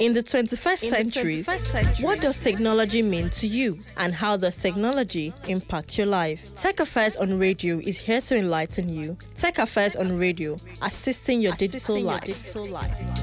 In 0.00 0.14
the 0.14 0.22
21st, 0.22 0.78
century, 0.78 1.36
the 1.42 1.52
21st 1.52 1.60
century, 1.60 2.04
what 2.06 2.22
does 2.22 2.38
technology 2.38 3.02
mean 3.02 3.28
to 3.30 3.46
you 3.46 3.76
and 3.98 4.14
how 4.14 4.34
does 4.34 4.56
technology 4.56 5.34
impact 5.46 5.98
your 5.98 6.06
life? 6.06 6.56
Tech 6.56 6.80
Affairs 6.80 7.16
on 7.16 7.38
Radio 7.38 7.78
is 7.80 8.00
here 8.00 8.22
to 8.22 8.36
enlighten 8.38 8.88
you. 8.88 9.18
Tech 9.34 9.58
Affairs 9.58 9.96
on 9.96 10.16
Radio, 10.16 10.56
assisting 10.80 11.42
your, 11.42 11.52
Assisting 11.52 11.68
digital, 11.68 11.96
your 11.98 12.06
life. 12.06 12.24
digital 12.24 12.64
life. 12.66 13.19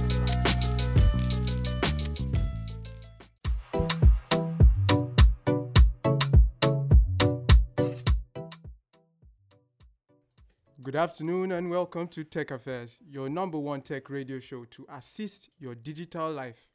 Afternoon 10.98 11.52
and 11.52 11.70
welcome 11.70 12.08
to 12.08 12.24
Tech 12.24 12.50
Affairs, 12.50 12.98
your 13.08 13.30
number 13.30 13.60
one 13.60 13.82
tech 13.82 14.10
radio 14.10 14.40
show 14.40 14.66
to 14.66 14.84
assist 14.92 15.52
your 15.60 15.76
digital 15.76 16.32
life. 16.32 16.68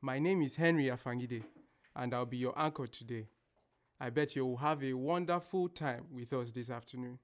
My 0.00 0.18
name 0.18 0.40
is 0.40 0.56
Henry 0.56 0.84
Afangide 0.84 1.42
and 1.94 2.14
I'll 2.14 2.24
be 2.24 2.38
your 2.38 2.54
anchor 2.56 2.86
today. 2.86 3.26
I 4.00 4.08
bet 4.08 4.34
you 4.34 4.46
will 4.46 4.56
have 4.56 4.82
a 4.82 4.94
wonderful 4.94 5.68
time 5.68 6.06
with 6.10 6.32
us 6.32 6.52
this 6.52 6.70
afternoon. 6.70 7.18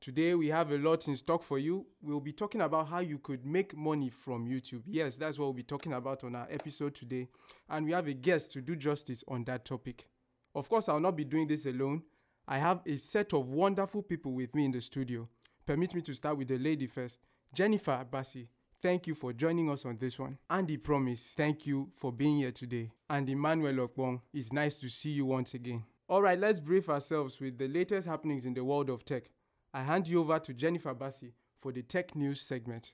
Today 0.00 0.36
we 0.36 0.48
have 0.48 0.70
a 0.70 0.78
lot 0.78 1.08
in 1.08 1.16
stock 1.16 1.42
for 1.42 1.58
you. 1.58 1.84
We'll 2.00 2.20
be 2.20 2.32
talking 2.32 2.60
about 2.60 2.86
how 2.88 3.00
you 3.00 3.18
could 3.18 3.44
make 3.44 3.76
money 3.76 4.08
from 4.08 4.46
YouTube. 4.46 4.82
Yes, 4.86 5.16
that's 5.16 5.36
what 5.36 5.46
we'll 5.46 5.54
be 5.54 5.64
talking 5.64 5.94
about 5.94 6.22
on 6.22 6.36
our 6.36 6.46
episode 6.48 6.94
today. 6.94 7.26
And 7.68 7.86
we 7.86 7.92
have 7.92 8.06
a 8.06 8.14
guest 8.14 8.52
to 8.52 8.60
do 8.60 8.76
justice 8.76 9.24
on 9.26 9.42
that 9.44 9.64
topic. 9.64 10.06
Of 10.54 10.68
course, 10.68 10.88
I'll 10.88 11.00
not 11.00 11.16
be 11.16 11.24
doing 11.24 11.48
this 11.48 11.66
alone. 11.66 12.02
I 12.46 12.58
have 12.58 12.82
a 12.86 12.96
set 12.98 13.32
of 13.32 13.48
wonderful 13.48 14.02
people 14.02 14.32
with 14.32 14.54
me 14.54 14.64
in 14.64 14.70
the 14.70 14.80
studio. 14.80 15.28
Permit 15.70 15.94
me 15.94 16.00
to 16.02 16.14
start 16.14 16.36
with 16.36 16.48
the 16.48 16.58
lady 16.58 16.88
first. 16.88 17.20
Jennifer 17.54 18.04
Abassi, 18.04 18.48
thank 18.82 19.06
you 19.06 19.14
for 19.14 19.32
joining 19.32 19.70
us 19.70 19.84
on 19.84 19.96
this 19.98 20.18
one. 20.18 20.36
Andy 20.50 20.76
Promise, 20.76 21.34
thank 21.36 21.64
you 21.64 21.92
for 21.94 22.10
being 22.10 22.38
here 22.38 22.50
today. 22.50 22.90
And 23.08 23.28
Emmanuel 23.28 23.86
Okbong, 23.86 24.20
it's 24.34 24.52
nice 24.52 24.78
to 24.78 24.88
see 24.88 25.10
you 25.10 25.26
once 25.26 25.54
again. 25.54 25.84
All 26.08 26.22
right, 26.22 26.36
let's 26.36 26.58
brief 26.58 26.88
ourselves 26.88 27.38
with 27.38 27.56
the 27.56 27.68
latest 27.68 28.08
happenings 28.08 28.46
in 28.46 28.54
the 28.54 28.64
world 28.64 28.90
of 28.90 29.04
tech. 29.04 29.30
I 29.72 29.84
hand 29.84 30.08
you 30.08 30.18
over 30.18 30.40
to 30.40 30.52
Jennifer 30.52 30.92
Bassi 30.92 31.34
for 31.60 31.70
the 31.70 31.82
tech 31.82 32.16
news 32.16 32.40
segment. 32.40 32.90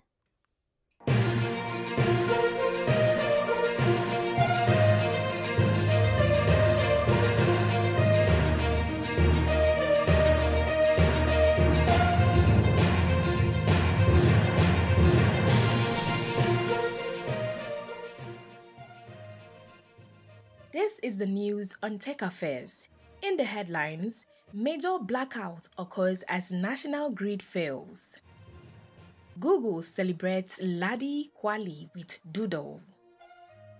This 20.97 21.13
is 21.13 21.19
the 21.19 21.27
news 21.27 21.77
on 21.83 21.99
Tech 21.99 22.23
Affairs. 22.23 22.89
In 23.23 23.37
the 23.37 23.45
headlines, 23.45 24.25
major 24.55 24.99
blackout 24.99 25.69
occurs 25.77 26.23
as 26.23 26.51
national 26.51 27.11
grid 27.11 27.43
fails. 27.43 28.21
Google 29.39 29.83
celebrates 29.83 30.59
Ladi 30.63 31.33
Kwali 31.39 31.91
with 31.95 32.21
Doodle. 32.33 32.81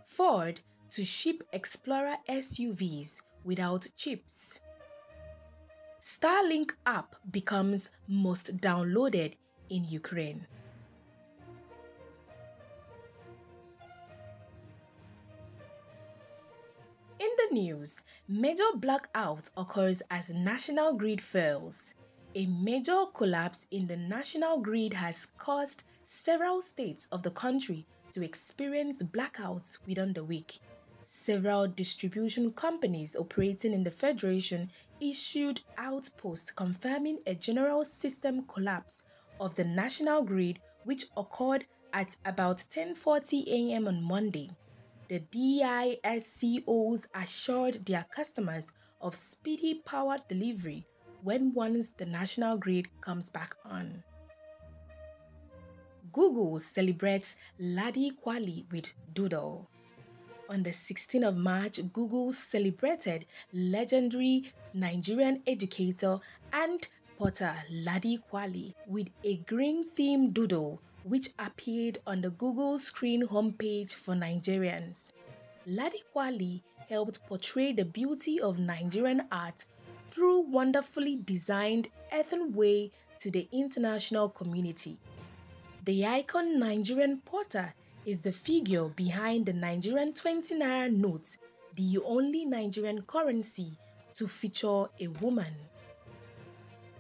Ford 0.05 0.61
to 0.91 1.05
ship 1.05 1.43
Explorer 1.53 2.17
SUVs 2.29 3.23
without 3.45 3.87
chips. 3.97 4.61
Starlink 6.03 6.73
app 6.85 7.17
becomes 7.31 7.89
most 8.07 8.59
downloaded 8.59 9.35
in 9.71 9.85
Ukraine. 9.85 10.47
News, 17.57 18.03
major 18.29 18.71
blackout 18.75 19.49
occurs 19.57 20.03
as 20.11 20.29
national 20.29 20.93
grid 20.93 21.23
fails. 21.23 21.95
A 22.35 22.45
major 22.45 23.07
collapse 23.15 23.67
in 23.71 23.87
the 23.87 23.97
national 23.97 24.61
grid 24.61 24.93
has 24.93 25.29
caused 25.39 25.83
several 26.05 26.61
states 26.61 27.09
of 27.11 27.23
the 27.23 27.31
country 27.31 27.87
to 28.13 28.23
experience 28.23 29.03
blackouts 29.03 29.79
within 29.87 30.13
the 30.13 30.23
week. 30.23 30.61
Several 31.09 31.67
distribution 31.67 32.53
companies 32.53 33.17
operating 33.19 33.73
in 33.73 33.85
the 33.85 33.91
federation 33.91 34.71
issued 35.01 35.63
outposts 35.79 36.51
confirming 36.51 37.21
a 37.27 37.35
general 37.35 37.87
system 37.87 38.45
collapse 38.47 39.03
of 39.41 39.55
the 39.55 39.65
national 39.65 40.23
grid 40.25 40.59
which 40.85 41.07
occurred 41.17 41.65
at 41.95 42.17
about 42.27 42.59
10:40 42.59 43.45
a.m. 43.49 43.89
on 43.89 44.05
Monday. 44.05 44.51
The 45.09 45.21
DISCOs 45.21 47.07
assured 47.15 47.87
their 47.87 48.05
customers 48.11 48.73
of 49.01 49.15
speedy 49.15 49.75
power 49.85 50.19
delivery 50.29 50.85
when 51.23 51.55
once 51.55 51.93
the 51.93 52.07
national 52.07 52.59
grid 52.59 52.89
comes 53.01 53.31
back 53.31 53.55
on. 53.65 54.03
Google 56.13 56.59
celebrates 56.59 57.37
Ladi 57.59 58.11
Kwali 58.11 58.71
with 58.73 58.95
Doodle. 59.15 59.69
On 60.49 60.63
the 60.63 60.71
16th 60.71 61.29
of 61.29 61.37
March, 61.37 61.81
Google 61.93 62.33
celebrated 62.33 63.27
legendary 63.53 64.53
Nigerian 64.75 65.43
educator 65.47 66.19
and 66.53 66.89
potter 67.19 67.55
Ladi 67.71 68.19
Kwali 68.33 68.75
with 68.87 69.09
a 69.25 69.37
green-themed 69.39 70.33
doodle 70.35 70.81
which 71.07 71.29
appeared 71.39 71.99
on 72.05 72.21
the 72.21 72.31
Google 72.31 72.81
screen 72.81 73.29
homepage 73.29 73.95
for 73.95 74.15
Nigerians. 74.17 75.11
Ladi 75.65 76.03
Kwali 76.13 76.63
helped 76.89 77.25
portray 77.29 77.73
the 77.73 77.85
beauty 77.85 78.41
of 78.41 78.59
Nigerian 78.59 79.23
art 79.31 79.67
through 80.11 80.41
wonderfully 80.51 81.17
designed 81.17 81.89
earthen 82.13 82.53
way 82.55 82.91
to 83.21 83.31
the 83.31 83.49
international 83.53 84.29
community. 84.29 84.99
The 85.85 86.05
icon 86.05 86.59
Nigerian 86.59 87.21
potter 87.25 87.75
is 88.05 88.23
the 88.23 88.33
figure 88.33 88.89
behind 88.89 89.47
the 89.47 89.53
Nigerian 89.53 90.13
20 90.13 90.57
naira 90.59 90.93
note, 90.93 91.37
the 91.77 91.99
only 92.05 92.45
Nigerian 92.45 93.03
currency 93.03 93.79
to 94.15 94.27
feature 94.27 94.87
a 95.01 95.07
woman. 95.21 95.55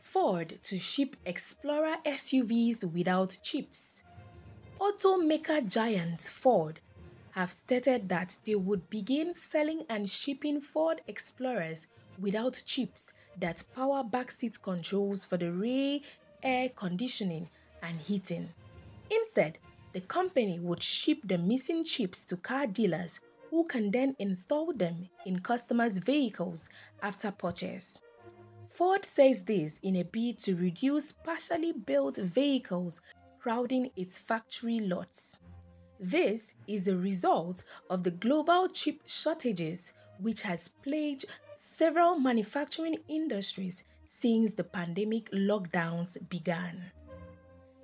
Ford 0.06 0.60
to 0.62 0.78
ship 0.78 1.16
Explorer 1.26 1.96
SUVs 2.06 2.84
without 2.92 3.38
chips. 3.42 4.02
Automaker 4.80 5.60
giants 5.70 6.30
Ford 6.30 6.78
have 7.32 7.50
stated 7.50 8.08
that 8.08 8.38
they 8.46 8.54
would 8.54 8.88
begin 8.88 9.34
selling 9.34 9.82
and 9.90 10.08
shipping 10.08 10.60
Ford 10.60 11.00
Explorers 11.08 11.88
without 12.20 12.62
chips 12.64 13.12
that 13.40 13.64
power 13.74 14.04
backseat 14.04 14.62
controls 14.62 15.24
for 15.24 15.36
the 15.38 15.50
rear 15.50 15.98
air 16.40 16.68
conditioning 16.68 17.48
and 17.82 18.00
heating. 18.00 18.50
Instead, 19.10 19.58
the 19.92 20.00
company 20.00 20.60
would 20.60 20.84
ship 20.84 21.18
the 21.24 21.36
missing 21.36 21.84
chips 21.84 22.24
to 22.26 22.36
car 22.36 22.68
dealers 22.68 23.18
who 23.50 23.64
can 23.64 23.90
then 23.90 24.14
install 24.20 24.72
them 24.72 25.08
in 25.26 25.40
customers' 25.40 25.98
vehicles 25.98 26.68
after 27.02 27.32
purchase. 27.32 27.98
Ford 28.68 29.04
says 29.04 29.44
this 29.44 29.78
in 29.82 29.96
a 29.96 30.02
bid 30.02 30.38
to 30.38 30.54
reduce 30.54 31.12
partially 31.12 31.72
built 31.72 32.16
vehicles 32.16 33.00
crowding 33.38 33.90
its 33.96 34.18
factory 34.18 34.80
lots. 34.80 35.38
This 35.98 36.54
is 36.66 36.88
a 36.88 36.96
result 36.96 37.64
of 37.88 38.02
the 38.02 38.10
global 38.10 38.68
chip 38.68 39.00
shortages 39.06 39.92
which 40.18 40.42
has 40.42 40.68
plagued 40.68 41.24
several 41.54 42.18
manufacturing 42.18 42.98
industries 43.08 43.84
since 44.04 44.54
the 44.54 44.64
pandemic 44.64 45.30
lockdowns 45.30 46.16
began. 46.28 46.90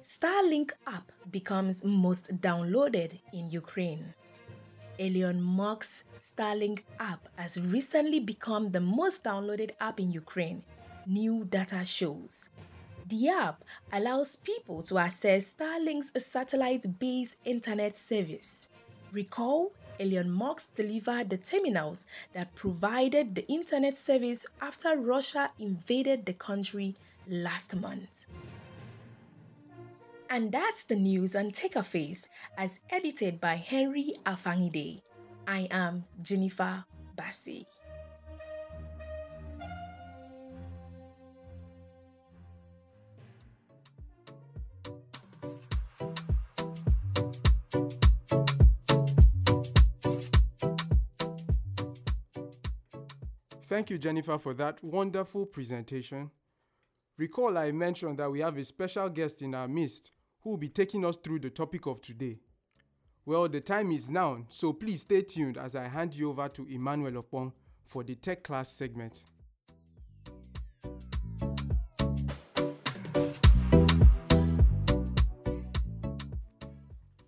Starlink 0.02 0.72
app 0.86 1.12
becomes 1.30 1.82
most 1.84 2.40
downloaded 2.40 3.20
in 3.32 3.50
Ukraine. 3.50 4.14
Elon 4.98 5.40
Musk's 5.40 6.04
Starlink 6.20 6.82
app 7.00 7.28
has 7.36 7.60
recently 7.60 8.20
become 8.20 8.70
the 8.70 8.80
most 8.80 9.24
downloaded 9.24 9.70
app 9.80 9.98
in 9.98 10.12
Ukraine, 10.12 10.62
new 11.06 11.44
data 11.44 11.84
shows. 11.84 12.48
The 13.06 13.28
app 13.28 13.64
allows 13.92 14.36
people 14.36 14.82
to 14.84 14.98
access 14.98 15.52
Starlink's 15.52 16.12
satellite 16.24 16.98
based 16.98 17.36
internet 17.44 17.96
service. 17.96 18.68
Recall, 19.12 19.72
Elon 20.00 20.30
Musk 20.30 20.74
delivered 20.74 21.30
the 21.30 21.36
terminals 21.36 22.06
that 22.32 22.54
provided 22.54 23.34
the 23.34 23.46
internet 23.48 23.96
service 23.96 24.46
after 24.60 24.96
Russia 24.96 25.50
invaded 25.58 26.26
the 26.26 26.32
country 26.32 26.96
last 27.28 27.76
month. 27.76 28.26
And 30.30 30.50
that's 30.50 30.84
the 30.84 30.96
news 30.96 31.36
on 31.36 31.50
Tech 31.50 31.76
Affairs 31.76 32.26
as 32.56 32.80
edited 32.88 33.38
by 33.38 33.56
Henry 33.56 34.14
Afangide. 34.24 35.02
I 35.46 35.68
am 35.70 36.04
Jennifer 36.22 36.84
Bassi. 37.14 37.66
Thank 53.72 53.88
you, 53.88 53.96
Jennifer, 53.96 54.36
for 54.36 54.52
that 54.52 54.84
wonderful 54.84 55.46
presentation. 55.46 56.30
Recall 57.16 57.56
I 57.56 57.72
mentioned 57.72 58.18
that 58.18 58.30
we 58.30 58.40
have 58.40 58.58
a 58.58 58.64
special 58.64 59.08
guest 59.08 59.40
in 59.40 59.54
our 59.54 59.66
midst 59.66 60.10
who 60.42 60.50
will 60.50 60.56
be 60.58 60.68
taking 60.68 61.06
us 61.06 61.16
through 61.16 61.38
the 61.38 61.48
topic 61.48 61.86
of 61.86 62.02
today. 62.02 62.38
Well, 63.24 63.48
the 63.48 63.62
time 63.62 63.90
is 63.90 64.10
now, 64.10 64.44
so 64.50 64.74
please 64.74 65.00
stay 65.00 65.22
tuned 65.22 65.56
as 65.56 65.74
I 65.74 65.88
hand 65.88 66.14
you 66.14 66.28
over 66.28 66.50
to 66.50 66.66
Emmanuel 66.66 67.22
Opong 67.22 67.50
for 67.86 68.04
the 68.04 68.14
tech 68.14 68.44
class 68.44 68.68
segment. 68.70 69.22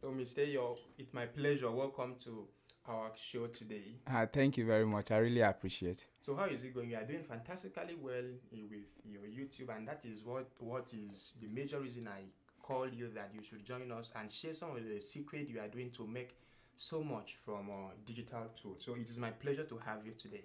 So, 0.03 0.11
Mr. 0.11 0.53
Yo, 0.53 0.77
it's 0.99 1.15
my 1.15 1.25
pleasure. 1.25 1.71
Welcome 1.71 2.17
to 2.25 2.47
our 2.87 3.11
show 3.17 3.47
today. 3.47 3.97
Uh, 4.07 4.27
thank 4.27 4.57
you 4.57 4.67
very 4.67 4.85
much. 4.85 5.11
I 5.11 5.19
really 5.19 5.41
appreciate. 5.41 6.05
So, 6.23 6.35
how 6.37 6.47
is 6.47 6.65
it 6.65 6.75
going? 6.75 6.91
You 6.91 6.97
are 6.97 7.05
doing 7.05 7.23
fantastically 7.23 7.97
well 8.01 8.25
eh, 8.53 8.63
with 8.71 8.87
your 9.05 9.23
YouTube, 9.23 9.75
and 9.77 9.87
that 9.89 10.03
is 10.05 10.25
what 10.25 10.47
what 10.59 10.89
is 10.93 11.33
the 11.41 11.49
major 11.49 11.81
reason 11.81 12.09
I 12.09 12.23
called 12.63 12.95
you 12.95 13.11
that 13.15 13.31
you 13.35 13.43
should 13.43 13.65
join 13.65 13.91
us 13.93 14.13
and 14.19 14.31
share 14.31 14.55
some 14.55 14.77
of 14.77 14.89
the 14.89 15.01
secret 15.01 15.49
you 15.49 15.61
are 15.61 15.69
doing 15.69 15.91
to 15.93 16.07
make 16.07 16.37
so 16.77 17.03
much 17.03 17.37
from 17.45 17.71
uh, 17.71 17.91
digital 18.07 18.47
tools. 18.61 18.83
So, 18.85 18.95
it 18.95 19.09
is 19.09 19.19
my 19.19 19.31
pleasure 19.31 19.65
to 19.65 19.79
have 19.79 20.05
you 20.05 20.13
today. 20.13 20.45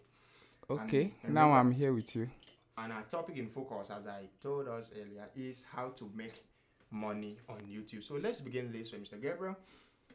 Okay, 0.69 1.13
and 1.24 1.33
now 1.33 1.51
I'm 1.51 1.71
here 1.71 1.94
with 1.94 2.15
you. 2.15 2.30
And 2.77 2.94
our 2.94 3.01
topic 3.03 3.38
in 3.38 3.47
focus, 3.50 3.89
as 3.89 4.07
I 4.07 4.30
told 4.41 4.68
us 4.69 4.91
earlier, 4.95 5.27
is 5.36 5.65
how 5.69 5.89
to 5.89 6.09
make 6.15 6.44
money 6.91 7.38
on 7.50 7.57
YouTube. 7.69 8.03
So 8.03 8.15
let's 8.15 8.41
begin 8.41 8.71
this 8.71 8.94
way, 8.94 9.00
Mr. 9.00 9.21
Gabriel. 9.21 9.57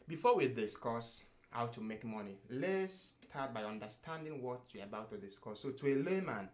Before 0.09 0.37
we 0.37 0.49
discuss 0.49 1.23
how 1.55 1.67
to 1.67 1.81
make 1.81 2.05
money, 2.05 2.37
let's 2.51 3.15
start 3.31 3.55
by 3.55 3.63
understanding 3.63 4.43
what 4.43 4.61
we're 4.75 4.83
about 4.83 5.09
to 5.11 5.17
discuss. 5.17 5.61
So, 5.61 5.71
to 5.71 5.87
a 5.87 5.95
layman, 6.03 6.49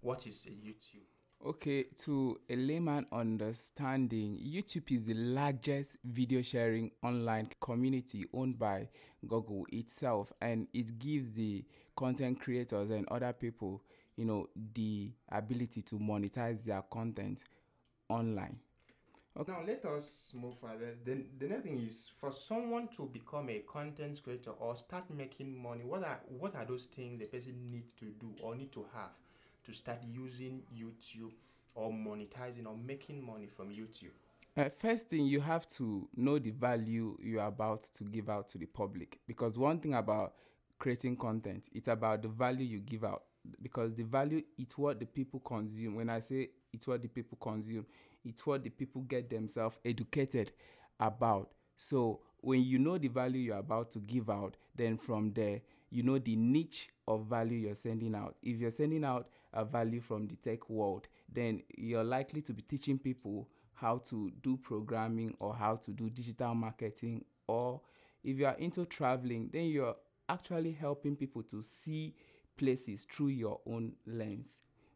what 0.00 0.26
is 0.26 0.46
YouTube? 0.46 1.06
Okay, 1.46 1.84
to 2.04 2.40
a 2.50 2.56
layman 2.56 3.06
understanding, 3.12 4.38
YouTube 4.44 4.90
is 4.90 5.06
the 5.06 5.14
largest 5.14 5.96
video 6.04 6.42
sharing 6.42 6.90
online 7.02 7.48
community 7.60 8.26
owned 8.34 8.58
by 8.58 8.88
Google 9.26 9.64
itself, 9.72 10.32
and 10.40 10.66
it 10.74 10.98
gives 10.98 11.32
the 11.32 11.64
content 11.96 12.40
creators 12.40 12.90
and 12.90 13.06
other 13.08 13.32
people, 13.32 13.82
you 14.16 14.24
know, 14.24 14.48
the 14.74 15.12
ability 15.30 15.82
to 15.82 15.96
monetize 15.96 16.64
their 16.64 16.82
content 16.82 17.44
online. 18.08 18.58
Now, 19.34 19.62
let 19.66 19.84
us 19.86 20.32
move 20.34 20.58
further. 20.58 20.94
The, 21.04 21.24
the 21.38 21.48
next 21.48 21.62
thing 21.62 21.78
is 21.78 22.10
for 22.20 22.30
someone 22.30 22.88
to 22.96 23.06
become 23.06 23.48
a 23.48 23.60
content 23.60 24.20
creator 24.22 24.50
or 24.50 24.76
start 24.76 25.04
making 25.10 25.60
money, 25.60 25.84
what 25.84 26.04
are, 26.04 26.20
what 26.38 26.54
are 26.54 26.66
those 26.66 26.86
things 26.94 27.18
the 27.18 27.26
person 27.26 27.54
needs 27.70 27.88
to 27.98 28.06
do 28.20 28.34
or 28.42 28.54
need 28.54 28.70
to 28.72 28.84
have 28.94 29.10
to 29.64 29.72
start 29.72 29.98
using 30.04 30.62
YouTube 30.76 31.32
or 31.74 31.90
monetizing 31.90 32.66
or 32.66 32.76
making 32.76 33.24
money 33.24 33.46
from 33.46 33.70
YouTube? 33.70 34.10
Uh, 34.54 34.68
first 34.78 35.08
thing, 35.08 35.24
you 35.24 35.40
have 35.40 35.66
to 35.66 36.06
know 36.14 36.38
the 36.38 36.50
value 36.50 37.16
you 37.22 37.40
are 37.40 37.48
about 37.48 37.84
to 37.94 38.04
give 38.04 38.28
out 38.28 38.48
to 38.48 38.58
the 38.58 38.66
public. 38.66 39.18
Because 39.26 39.58
one 39.58 39.78
thing 39.80 39.94
about 39.94 40.34
creating 40.78 41.16
content, 41.16 41.70
it's 41.72 41.88
about 41.88 42.20
the 42.20 42.28
value 42.28 42.66
you 42.66 42.80
give 42.80 43.02
out. 43.02 43.22
Because 43.62 43.94
the 43.94 44.02
value, 44.02 44.42
it's 44.58 44.76
what 44.76 45.00
the 45.00 45.06
people 45.06 45.40
consume. 45.40 45.94
When 45.96 46.10
I 46.10 46.20
say 46.20 46.50
it's 46.72 46.86
what 46.86 47.02
the 47.02 47.08
people 47.08 47.38
consume, 47.40 47.86
it's 48.24 48.46
what 48.46 48.62
the 48.62 48.70
people 48.70 49.02
get 49.02 49.30
themselves 49.30 49.76
educated 49.84 50.52
about. 51.00 51.50
So 51.76 52.20
when 52.40 52.62
you 52.62 52.78
know 52.78 52.98
the 52.98 53.08
value 53.08 53.40
you're 53.40 53.58
about 53.58 53.90
to 53.92 53.98
give 54.00 54.30
out, 54.30 54.56
then 54.74 54.96
from 54.98 55.32
there, 55.32 55.60
you 55.90 56.02
know 56.02 56.18
the 56.18 56.36
niche 56.36 56.88
of 57.06 57.26
value 57.26 57.58
you're 57.58 57.74
sending 57.74 58.14
out. 58.14 58.36
If 58.42 58.58
you're 58.58 58.70
sending 58.70 59.04
out 59.04 59.28
a 59.52 59.64
value 59.64 60.00
from 60.00 60.26
the 60.26 60.36
tech 60.36 60.70
world, 60.70 61.08
then 61.32 61.62
you're 61.76 62.04
likely 62.04 62.40
to 62.42 62.52
be 62.52 62.62
teaching 62.62 62.98
people 62.98 63.48
how 63.74 63.98
to 63.98 64.30
do 64.42 64.56
programming 64.56 65.34
or 65.40 65.54
how 65.54 65.76
to 65.76 65.90
do 65.90 66.08
digital 66.08 66.54
marketing. 66.54 67.24
Or 67.46 67.80
if 68.24 68.38
you 68.38 68.46
are 68.46 68.56
into 68.58 68.86
traveling, 68.86 69.50
then 69.52 69.64
you're 69.64 69.96
actually 70.28 70.72
helping 70.72 71.16
people 71.16 71.42
to 71.42 71.62
see 71.62 72.14
places 72.56 73.06
through 73.10 73.28
your 73.28 73.60
own 73.66 73.92
lens, 74.06 74.48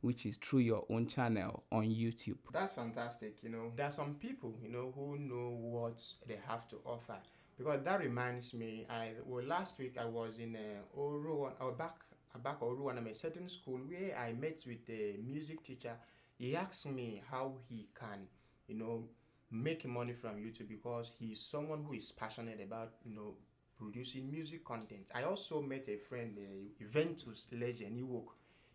which 0.06 0.24
is 0.24 0.36
through 0.36 0.60
your 0.60 0.84
own 0.88 1.04
channel 1.08 1.64
on 1.72 1.82
YouTube. 1.84 2.36
That's 2.52 2.72
fantastic. 2.72 3.38
You 3.42 3.48
know, 3.50 3.72
there 3.74 3.86
are 3.86 3.90
some 3.92 4.14
people, 4.14 4.54
you 4.62 4.70
know, 4.70 4.92
who 4.94 5.18
know 5.18 5.50
what 5.50 6.00
they 6.28 6.38
have 6.46 6.68
to 6.68 6.76
offer. 6.84 7.16
Because 7.58 7.82
that 7.82 8.00
reminds 8.00 8.54
me, 8.54 8.86
I 8.88 9.12
well 9.24 9.44
last 9.44 9.78
week 9.80 9.96
I 10.00 10.04
was 10.04 10.38
in 10.38 10.54
uh, 10.54 10.98
Oru, 11.00 11.50
or 11.58 11.72
back 11.72 11.96
back 12.44 12.60
Oru, 12.60 12.88
and 12.90 13.00
I'm 13.00 13.06
a 13.08 13.14
certain 13.14 13.48
school 13.48 13.80
where 13.88 14.16
I 14.16 14.32
met 14.32 14.62
with 14.66 14.88
a 14.88 15.16
music 15.26 15.64
teacher. 15.64 15.94
He 16.38 16.54
asked 16.54 16.86
me 16.86 17.22
how 17.28 17.54
he 17.68 17.88
can, 17.98 18.28
you 18.68 18.76
know, 18.76 19.08
make 19.50 19.86
money 19.86 20.12
from 20.12 20.36
YouTube 20.36 20.68
because 20.68 21.10
he's 21.18 21.40
someone 21.40 21.82
who 21.82 21.94
is 21.94 22.12
passionate 22.12 22.60
about, 22.62 22.92
you 23.04 23.14
know, 23.16 23.34
producing 23.76 24.30
music 24.30 24.64
content. 24.64 25.10
I 25.14 25.22
also 25.24 25.60
met 25.62 25.88
a 25.88 25.96
friend, 25.96 26.36
uh, 26.38 26.84
Ventus 26.92 27.48
legend, 27.52 27.96
Ewok. 27.98 28.26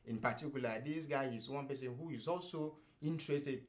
In 0.08 0.18
particular, 0.18 0.82
this 0.84 1.06
guy 1.06 1.26
is 1.26 1.50
one 1.50 1.68
person 1.68 1.96
who 2.00 2.10
is 2.10 2.28
also 2.28 2.76
interested 3.02 3.62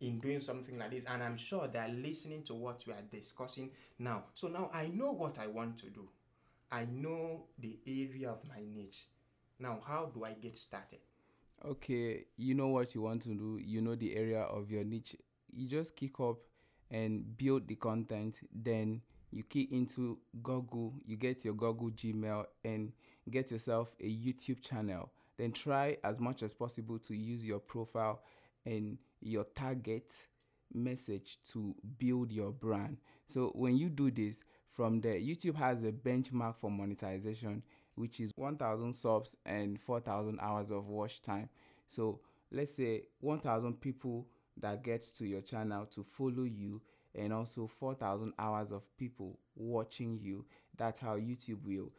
in 0.00 0.18
doing 0.18 0.40
something 0.40 0.78
like 0.78 0.92
this, 0.92 1.04
and 1.04 1.22
I'm 1.22 1.36
sure 1.36 1.68
they're 1.68 1.88
listening 1.88 2.42
to 2.44 2.54
what 2.54 2.84
we 2.86 2.92
are 2.92 3.02
discussing 3.10 3.70
now. 3.98 4.24
So 4.34 4.48
now 4.48 4.70
I 4.72 4.88
know 4.88 5.12
what 5.12 5.38
I 5.38 5.46
want 5.46 5.76
to 5.78 5.90
do. 5.90 6.08
I 6.72 6.86
know 6.90 7.44
the 7.58 7.78
area 7.86 8.30
of 8.30 8.38
my 8.48 8.62
niche. 8.74 9.08
Now, 9.58 9.80
how 9.86 10.10
do 10.14 10.24
I 10.24 10.32
get 10.32 10.56
started? 10.56 11.00
okay, 11.64 12.24
you 12.36 12.54
know 12.54 12.68
what 12.68 12.94
you 12.94 13.02
want 13.02 13.22
to 13.22 13.34
do, 13.34 13.58
you 13.62 13.80
know 13.80 13.94
the 13.94 14.16
area 14.16 14.42
of 14.42 14.70
your 14.70 14.84
niche, 14.84 15.16
you 15.52 15.68
just 15.68 15.96
kick 15.96 16.18
up 16.20 16.38
and 16.90 17.36
build 17.36 17.68
the 17.68 17.74
content, 17.74 18.40
then 18.52 19.00
you 19.30 19.42
key 19.42 19.68
into 19.70 20.18
Google, 20.42 20.94
you 21.04 21.16
get 21.16 21.44
your 21.44 21.54
Google 21.54 21.90
Gmail 21.90 22.46
and 22.64 22.92
get 23.30 23.50
yourself 23.50 23.94
a 24.00 24.04
YouTube 24.04 24.60
channel. 24.60 25.10
Then 25.40 25.52
try 25.52 25.96
as 26.04 26.20
much 26.20 26.42
as 26.42 26.52
possible 26.52 26.98
to 26.98 27.16
use 27.16 27.46
your 27.46 27.60
profile 27.60 28.20
and 28.66 28.98
your 29.22 29.44
target 29.56 30.12
message 30.74 31.38
to 31.52 31.74
build 31.98 32.30
your 32.30 32.50
brand. 32.52 32.98
So 33.24 33.50
when 33.54 33.78
you 33.78 33.88
do 33.88 34.10
this, 34.10 34.44
from 34.68 35.00
there, 35.00 35.14
YouTube 35.14 35.54
has 35.56 35.82
a 35.82 35.92
benchmark 35.92 36.56
for 36.56 36.70
monetization, 36.70 37.62
which 37.94 38.20
is 38.20 38.32
1,000 38.36 38.92
subs 38.92 39.34
and 39.46 39.80
4,000 39.80 40.38
hours 40.42 40.70
of 40.70 40.88
watch 40.88 41.22
time. 41.22 41.48
So 41.88 42.20
let's 42.52 42.74
say 42.74 43.04
1,000 43.20 43.80
people 43.80 44.26
that 44.58 44.84
gets 44.84 45.10
to 45.12 45.26
your 45.26 45.40
channel 45.40 45.86
to 45.86 46.04
follow 46.04 46.44
you, 46.44 46.82
and 47.14 47.32
also 47.32 47.66
4,000 47.66 48.34
hours 48.38 48.72
of 48.72 48.82
people 48.98 49.38
watching 49.56 50.18
you. 50.20 50.44
That's 50.76 51.00
how 51.00 51.16
YouTube 51.16 51.64
will 51.64 51.92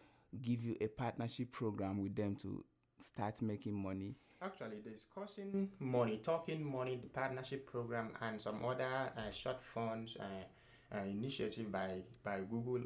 give 0.44 0.64
you 0.64 0.76
a 0.80 0.88
partnership 0.88 1.52
program 1.52 2.04
with 2.04 2.16
them 2.16 2.36
to 2.36 2.64
start 3.02 3.42
making 3.42 3.74
money. 3.74 4.16
Actually, 4.42 4.78
discussing 4.84 5.70
money, 5.80 6.20
talking 6.24 6.64
money, 6.64 6.96
the 6.96 7.08
partnership 7.10 7.72
program, 7.72 8.10
and 8.22 8.42
some 8.42 8.64
other 8.66 9.12
uh, 9.18 9.32
short 9.32 9.62
funds 9.74 10.18
uh, 10.20 10.96
uh, 10.96 11.04
initiative 11.04 11.72
by 11.72 12.02
by 12.24 12.40
Google 12.50 12.82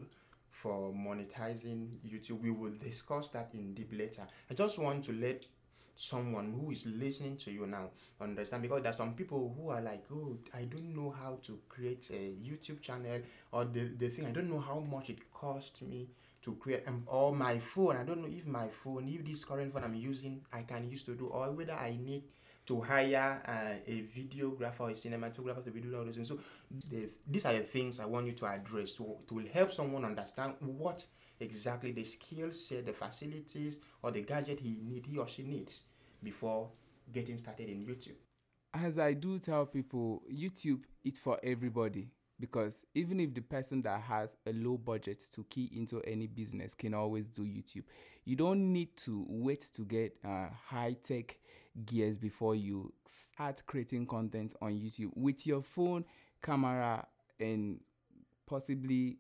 for 0.50 0.92
monetizing 0.94 1.88
YouTube. 2.06 2.42
We 2.42 2.52
will 2.52 2.74
discuss 2.84 3.30
that 3.30 3.52
in 3.54 3.74
deep 3.74 3.92
later. 3.94 4.28
I 4.50 4.54
just 4.54 4.78
want 4.78 5.06
to 5.06 5.14
let 5.14 5.46
someone 5.96 6.54
who 6.60 6.72
is 6.72 6.86
listening 6.86 7.38
to 7.38 7.52
you 7.52 7.66
now 7.66 7.90
understand 8.20 8.62
because 8.62 8.84
there's 8.84 8.98
some 8.98 9.14
people 9.14 9.56
who 9.58 9.70
are 9.70 9.82
like 9.82 10.04
oh 10.14 10.38
i 10.54 10.64
don't 10.64 10.94
know 10.94 11.10
how 11.10 11.38
to 11.42 11.58
create 11.70 12.06
a 12.12 12.34
youtube 12.46 12.82
channel 12.82 13.22
or 13.54 13.64
the, 13.64 13.90
the 13.98 14.10
thing 14.10 14.26
i 14.26 14.30
don't 14.32 14.50
know 14.50 14.60
how 14.60 14.80
much 14.80 15.10
it 15.10 15.32
cost 15.34 15.82
me 15.84 16.08
to 16.46 16.56
create 16.56 16.84
um, 16.88 17.04
or 17.08 17.36
my 17.36 17.60
phone. 17.60 17.98
I 17.98 18.04
don't 18.04 18.22
know 18.22 18.30
if 18.30 18.46
my 18.46 18.70
phone 18.70 19.08
if 19.08 19.26
this 19.26 19.44
current 19.44 19.74
phone 19.74 19.84
i'm 19.84 19.96
using 19.96 20.42
i 20.54 20.62
can 20.62 20.90
use 20.90 21.04
to 21.04 21.16
do 21.16 21.26
or 21.28 21.52
whether 21.52 21.74
i 21.74 21.98
need 22.02 22.24
to 22.68 22.82
hire 22.82 23.42
uh, 23.48 23.76
a 23.86 24.04
videographer 24.16 24.82
or 24.82 24.90
a 24.90 24.94
cinematographer 24.94 25.64
to 25.64 25.70
be 25.70 25.82
doing 25.82 25.96
all 25.96 26.04
those 26.04 26.16
things. 26.16 26.28
So 26.28 26.40
the, 26.90 27.10
these 27.28 27.46
are 27.46 27.54
the 27.54 27.60
things 27.60 28.00
i 28.00 28.06
want 28.06 28.28
you 28.28 28.34
to 28.34 28.46
address 28.46 28.94
so 28.96 29.20
to 29.28 29.38
help 29.54 29.72
someone 29.72 30.06
understand 30.06 30.54
what 30.60 31.06
exactly 31.40 31.92
the 31.92 32.04
skill 32.04 32.52
set, 32.52 32.86
the 32.86 32.94
facilities, 32.94 33.80
or 34.02 34.12
the 34.12 34.22
gadget 34.22 34.60
he 34.60 34.78
need, 34.82 35.06
he 35.06 35.18
or 35.18 35.28
she 35.28 35.44
needs 35.44 35.82
before 36.24 36.70
getting 37.12 37.38
started 37.38 37.68
in 37.70 37.86
YouTube. 37.86 38.16
As 38.74 38.98
I 39.00 39.14
do 39.14 39.38
tell 39.40 39.66
people, 39.66 40.24
YouTube 40.32 40.84
is 41.04 41.20
for 41.20 41.40
everybody 41.44 42.10
because 42.40 42.86
even 42.94 43.20
if 43.20 43.34
the 43.34 43.42
person 43.42 43.82
that 43.84 44.02
has 44.02 44.36
a 44.46 44.54
low 44.54 44.78
budget 44.78 45.24
to 45.34 45.44
key 45.46 45.72
into 45.76 46.02
any 46.02 46.28
business 46.28 46.74
can 46.76 46.94
always 46.94 47.28
do 47.28 47.44
YouTube, 47.44 47.84
you 48.26 48.36
don't 48.36 48.74
need 48.74 48.96
to 48.98 49.26
wait 49.28 49.62
to 49.74 49.84
get 49.84 50.16
uh, 50.26 50.48
high 50.68 50.96
tech 51.04 51.38
gears 51.86 52.18
before 52.18 52.56
you 52.56 52.92
start 53.06 53.62
creating 53.66 54.06
content 54.06 54.54
on 54.62 54.72
YouTube. 54.72 55.12
With 55.16 55.46
your 55.48 55.62
phone, 55.62 56.06
camera, 56.42 57.06
and 57.40 57.80
possibly 58.46 59.18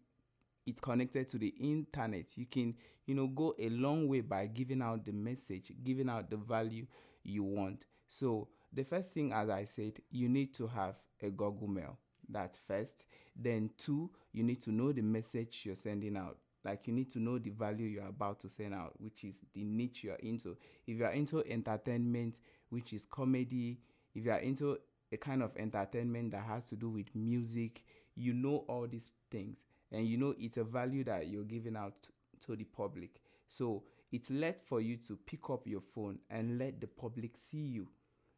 it's 0.65 0.81
connected 0.81 1.27
to 1.29 1.37
the 1.37 1.53
internet 1.59 2.35
you 2.37 2.45
can 2.45 2.73
you 3.05 3.13
know 3.13 3.27
go 3.27 3.53
a 3.59 3.69
long 3.69 4.07
way 4.07 4.21
by 4.21 4.47
giving 4.47 4.81
out 4.81 5.05
the 5.05 5.11
message 5.11 5.71
giving 5.83 6.09
out 6.09 6.29
the 6.29 6.37
value 6.37 6.85
you 7.23 7.43
want. 7.43 7.85
So 8.07 8.47
the 8.75 8.83
first 8.83 9.13
thing 9.13 9.31
as 9.31 9.49
i 9.49 9.63
said 9.63 9.93
you 10.11 10.27
need 10.29 10.53
to 10.53 10.67
have 10.67 10.95
a 11.23 11.29
google 11.29 11.67
mail 11.67 11.97
that's 12.29 12.59
first. 12.67 13.05
Then 13.35 13.69
two 13.77 14.09
you 14.31 14.43
need 14.43 14.61
to 14.61 14.71
know 14.71 14.91
the 14.91 15.01
message 15.01 15.63
you're 15.65 15.75
sending 15.75 16.17
out. 16.17 16.37
Like 16.63 16.87
you 16.87 16.93
need 16.93 17.11
to 17.11 17.19
know 17.19 17.37
the 17.37 17.51
value 17.51 17.85
you're 17.85 18.07
about 18.07 18.39
to 18.41 18.49
send 18.49 18.73
out 18.73 18.93
which 18.99 19.23
is 19.23 19.45
the 19.53 19.63
niche 19.63 20.03
you're 20.03 20.15
into. 20.15 20.57
If 20.87 20.97
you're 20.97 21.09
into 21.09 21.43
entertainment 21.49 22.39
which 22.69 22.93
is 22.93 23.05
comedy 23.05 23.79
if 24.13 24.25
you're 24.25 24.35
into 24.37 24.77
a 25.11 25.17
kind 25.17 25.43
of 25.43 25.55
entertainment 25.57 26.31
that 26.31 26.45
has 26.45 26.65
to 26.69 26.75
do 26.75 26.89
with 26.89 27.13
music 27.15 27.83
you 28.15 28.33
know 28.33 28.65
all 28.67 28.87
these 28.87 29.09
things. 29.31 29.63
And 29.91 30.07
you 30.07 30.17
know 30.17 30.33
it's 30.39 30.57
a 30.57 30.63
value 30.63 31.03
that 31.03 31.27
you're 31.27 31.43
giving 31.43 31.75
out 31.75 32.07
to 32.45 32.55
the 32.55 32.63
public. 32.63 33.21
So 33.47 33.83
it's 34.11 34.29
left 34.29 34.65
for 34.67 34.81
you 34.81 34.97
to 35.07 35.17
pick 35.25 35.49
up 35.49 35.67
your 35.67 35.81
phone 35.81 36.19
and 36.29 36.57
let 36.57 36.79
the 36.79 36.87
public 36.87 37.37
see 37.37 37.57
you 37.57 37.87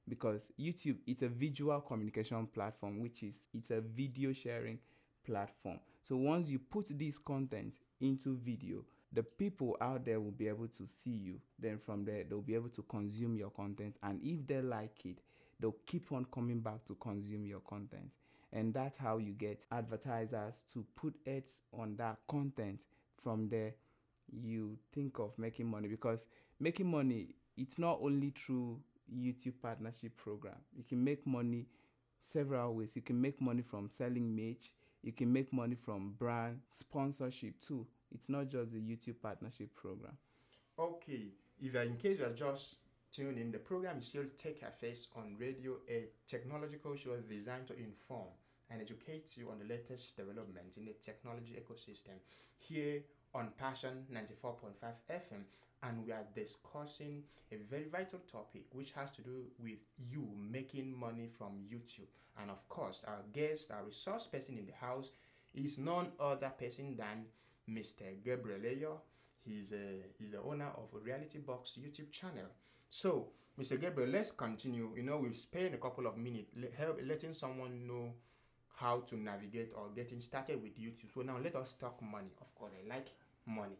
because 0.07 0.51
youtube 0.59 0.97
it's 1.05 1.21
a 1.21 1.27
visual 1.27 1.79
communication 1.81 2.47
platform 2.47 3.01
which 3.01 3.23
is 3.23 3.47
it's 3.53 3.71
a 3.71 3.81
video 3.81 4.31
sharing 4.33 4.79
platform. 5.27 5.79
So 6.01 6.15
once 6.15 6.49
you 6.49 6.57
put 6.57 6.87
this 6.97 7.17
content 7.19 7.75
into 7.99 8.37
video 8.37 8.83
the 9.13 9.23
people 9.23 9.77
out 9.79 10.05
there 10.05 10.19
will 10.19 10.31
be 10.31 10.47
able 10.47 10.67
to 10.67 10.85
see 10.85 11.11
you. 11.11 11.39
Then 11.59 11.77
from 11.77 12.03
there 12.03 12.23
they'll 12.23 12.41
be 12.41 12.55
able 12.55 12.69
to 12.69 12.81
consume 12.83 13.35
your 13.35 13.51
content. 13.51 13.95
And 14.03 14.19
if 14.23 14.47
they 14.47 14.61
like 14.61 15.05
it 15.05 15.19
they'll 15.59 15.75
keep 15.85 16.11
on 16.11 16.25
coming 16.33 16.61
back 16.61 16.85
to 16.85 16.95
consume 16.95 17.45
your 17.45 17.61
content. 17.61 18.09
And 18.53 18.73
that's 18.73 18.97
how 18.97 19.17
you 19.17 19.33
get 19.33 19.63
advertisers 19.71 20.63
to 20.73 20.85
put 20.95 21.15
ads 21.27 21.61
on 21.73 21.95
that 21.97 22.17
content 22.29 22.85
from 23.21 23.49
there 23.49 23.75
you 24.29 24.77
think 24.93 25.19
of 25.19 25.37
making 25.37 25.67
money. 25.69 25.87
Because 25.87 26.25
making 26.59 26.89
money 26.89 27.35
it's 27.57 27.79
not 27.79 27.99
only 28.01 28.31
through 28.31 28.79
youtube 29.13 29.53
partnership 29.61 30.15
program. 30.17 30.55
You 30.75 30.83
can 30.83 31.03
make 31.03 31.25
money 31.25 31.67
several 32.19 32.75
ways. 32.75 32.95
You 32.95 33.01
can 33.01 33.19
make 33.21 33.41
money 33.41 33.61
from 33.61 33.89
selling 33.89 34.35
merch. 34.35 34.73
You 35.03 35.11
can 35.11 35.31
make 35.31 35.53
money 35.53 35.75
from 35.75 36.13
brand 36.17 36.59
sponsorship 36.67 37.59
too. 37.59 37.85
It's 38.11 38.29
not 38.29 38.49
just 38.49 38.71
the 38.71 38.79
youtube 38.79 39.21
partnership 39.21 39.73
program. 39.75 40.17
Okay, 40.79 41.31
if 41.61 41.73
you're 41.73 41.83
in 41.83 41.97
case 41.97 42.19
you're 42.19 42.29
just 42.29 42.75
tuning 43.11 43.37
in, 43.37 43.51
the 43.51 43.57
program 43.57 43.99
is 43.99 44.07
still 44.07 44.25
Tech 44.37 44.61
Affairs 44.61 45.07
on 45.15 45.35
Radio, 45.39 45.77
a 45.89 46.05
technological 46.27 46.95
show 46.95 47.15
designed 47.29 47.67
to 47.67 47.73
inform 47.77 48.27
and 48.69 48.81
educate 48.81 49.35
you 49.37 49.49
on 49.49 49.59
the 49.59 49.65
latest 49.65 50.15
developments 50.17 50.77
in 50.77 50.85
the 50.85 50.93
technology 51.03 51.57
ecosystem. 51.57 52.19
Here 52.57 53.01
on 53.33 53.49
Passion 53.57 54.05
94.5 54.11 54.73
FM. 55.09 55.43
And 55.83 56.05
we 56.05 56.11
are 56.11 56.25
discussing 56.35 57.23
a 57.51 57.55
very 57.69 57.85
vital 57.91 58.19
topic 58.31 58.65
which 58.71 58.91
has 58.93 59.11
to 59.11 59.21
do 59.21 59.43
with 59.59 59.77
you 60.11 60.27
making 60.37 60.97
money 60.97 61.29
from 61.37 61.59
YouTube. 61.71 62.07
And 62.41 62.49
of 62.51 62.67
course, 62.67 63.03
our 63.07 63.21
guest, 63.33 63.71
our 63.71 63.83
resource 63.85 64.27
person 64.27 64.57
in 64.57 64.65
the 64.65 64.73
house, 64.73 65.11
is 65.53 65.77
none 65.77 66.07
other 66.19 66.49
person 66.59 66.95
than 66.97 67.25
Mr. 67.69 68.03
Gabriel 68.23 68.59
Eyoh. 68.59 68.97
He's 69.45 69.71
a 69.71 70.03
he's 70.17 70.31
the 70.31 70.41
owner 70.41 70.69
of 70.75 70.89
a 70.95 70.99
Reality 71.03 71.39
Box 71.39 71.77
YouTube 71.79 72.11
channel. 72.11 72.47
So, 72.89 73.27
Mr. 73.59 73.79
Gabriel, 73.79 74.09
let's 74.09 74.31
continue. 74.31 74.91
You 74.95 75.03
know, 75.03 75.17
we've 75.17 75.37
spent 75.37 75.73
a 75.73 75.77
couple 75.77 76.05
of 76.07 76.17
minutes 76.17 76.51
help, 76.77 76.99
letting 77.05 77.33
someone 77.33 77.87
know 77.87 78.13
how 78.75 78.99
to 79.07 79.15
navigate 79.17 79.71
or 79.75 79.89
getting 79.95 80.21
started 80.21 80.61
with 80.61 80.77
YouTube. 80.79 81.13
So 81.13 81.21
now 81.21 81.37
let 81.43 81.55
us 81.55 81.73
talk 81.73 82.01
money. 82.01 82.31
Of 82.41 82.53
course, 82.55 82.71
I 82.83 82.87
like 82.95 83.07
money. 83.45 83.77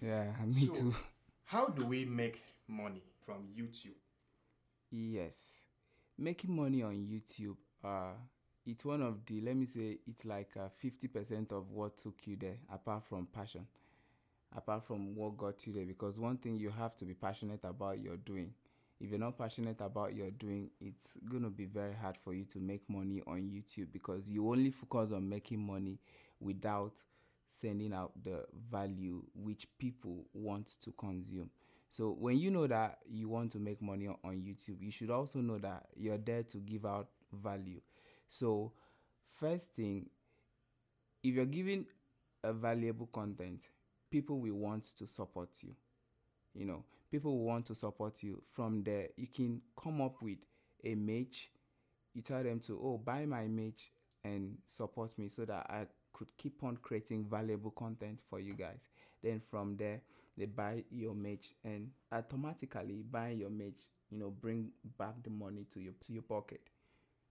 yeah 0.00 0.24
me 0.46 0.66
So- 0.66 0.74
too 0.74 0.94
How 1.50 1.66
do 1.66 1.84
we 1.84 2.04
make 2.04 2.40
money 2.68 3.02
from 3.26 3.48
YouTube? 3.58 3.98
Yes. 4.92 5.56
Making 6.16 6.54
money 6.54 6.84
on 6.84 6.94
YouTube, 6.94 7.56
uh, 7.82 8.12
it's 8.64 8.84
one 8.84 9.02
of 9.02 9.26
the, 9.26 9.40
let 9.40 9.56
me 9.56 9.66
say, 9.66 9.98
it's 10.06 10.24
like 10.24 10.50
uh, 10.56 10.68
50% 10.80 11.50
of 11.50 11.72
what 11.72 11.96
took 11.96 12.14
you 12.26 12.36
there, 12.36 12.58
apart 12.72 13.02
from 13.02 13.26
passion, 13.26 13.66
apart 14.56 14.84
from 14.84 15.16
what 15.16 15.36
got 15.36 15.66
you 15.66 15.72
there. 15.72 15.84
Because 15.86 16.20
one 16.20 16.36
thing 16.36 16.56
you 16.56 16.70
have 16.70 16.96
to 16.98 17.04
be 17.04 17.14
passionate 17.14 17.64
about 17.64 17.98
you're 17.98 18.16
doing. 18.16 18.54
If 19.00 19.10
you're 19.10 19.18
not 19.18 19.36
passionate 19.36 19.80
about 19.80 20.14
your 20.14 20.30
doing, 20.30 20.70
it's 20.80 21.18
going 21.28 21.42
to 21.42 21.50
be 21.50 21.64
very 21.64 21.94
hard 21.94 22.16
for 22.22 22.32
you 22.32 22.44
to 22.44 22.60
make 22.60 22.88
money 22.88 23.22
on 23.26 23.38
YouTube 23.38 23.88
because 23.92 24.30
you 24.30 24.48
only 24.48 24.70
focus 24.70 25.10
on 25.10 25.28
making 25.28 25.66
money 25.66 25.98
without 26.38 26.92
sending 27.50 27.92
out 27.92 28.12
the 28.24 28.44
value 28.70 29.22
which 29.34 29.66
people 29.78 30.24
want 30.32 30.70
to 30.80 30.92
consume. 30.92 31.50
So 31.90 32.16
when 32.18 32.38
you 32.38 32.52
know 32.52 32.68
that 32.68 32.98
you 33.10 33.28
want 33.28 33.50
to 33.52 33.58
make 33.58 33.82
money 33.82 34.06
on, 34.06 34.36
YouTube, 34.36 34.80
you 34.80 34.92
should 34.92 35.10
also 35.10 35.40
know 35.40 35.58
that 35.58 35.86
you're 35.96 36.18
there 36.18 36.44
to 36.44 36.58
give 36.58 36.86
out 36.86 37.08
value. 37.32 37.80
So 38.28 38.72
first 39.40 39.74
thing, 39.74 40.08
if 41.24 41.34
you're 41.34 41.44
giving 41.44 41.86
a 42.44 42.52
valuable 42.52 43.08
content, 43.12 43.68
people 44.10 44.38
will 44.38 44.54
want 44.54 44.84
to 44.98 45.06
support 45.06 45.50
you. 45.62 45.74
You 46.54 46.66
know, 46.66 46.84
people 47.10 47.36
will 47.36 47.44
want 47.44 47.66
to 47.66 47.74
support 47.74 48.22
you. 48.22 48.40
From 48.52 48.84
there, 48.84 49.08
you 49.16 49.26
can 49.26 49.60
come 49.76 50.00
up 50.00 50.22
with 50.22 50.38
a 50.84 50.94
match. 50.94 51.50
You 52.14 52.22
tell 52.22 52.42
them 52.42 52.60
to, 52.60 52.80
oh, 52.82 52.98
buy 52.98 53.26
my 53.26 53.48
match 53.48 53.90
and 54.24 54.58
support 54.64 55.18
me 55.18 55.28
so 55.28 55.44
that 55.44 55.66
I 55.68 55.86
could 56.20 56.36
keep 56.36 56.62
on 56.62 56.76
creating 56.82 57.24
valuable 57.24 57.70
content 57.70 58.20
for 58.28 58.38
you 58.38 58.52
guys. 58.52 58.90
Then 59.22 59.40
from 59.50 59.78
there, 59.78 60.02
they 60.36 60.44
buy 60.44 60.84
your 60.90 61.14
match 61.14 61.54
and 61.64 61.88
automatically 62.12 63.02
buying 63.10 63.38
your 63.38 63.48
match, 63.48 63.88
you 64.10 64.18
know, 64.18 64.28
bring 64.28 64.70
back 64.98 65.14
the 65.24 65.30
money 65.30 65.64
to 65.72 65.80
your 65.80 65.94
to 66.06 66.12
your 66.12 66.22
pocket. 66.22 66.60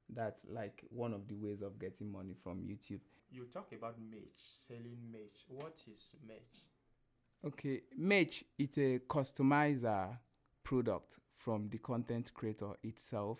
That's 0.09 0.43
like 0.49 0.83
one 0.89 1.13
of 1.13 1.27
the 1.27 1.35
ways 1.35 1.61
of 1.61 1.77
getting 1.77 2.11
money 2.11 2.33
from 2.43 2.61
YouTube. 2.61 3.01
You 3.31 3.45
talk 3.53 3.71
about 3.77 3.97
merch, 4.09 4.41
selling 4.55 4.97
merch. 5.11 5.45
What 5.47 5.83
is 5.91 6.15
merch? 6.27 6.65
Okay, 7.45 7.81
merch 7.95 8.43
it's 8.57 8.79
a 8.79 8.99
customizer 9.07 10.17
product 10.63 11.19
from 11.35 11.69
the 11.69 11.77
content 11.77 12.33
creator 12.33 12.71
itself, 12.81 13.37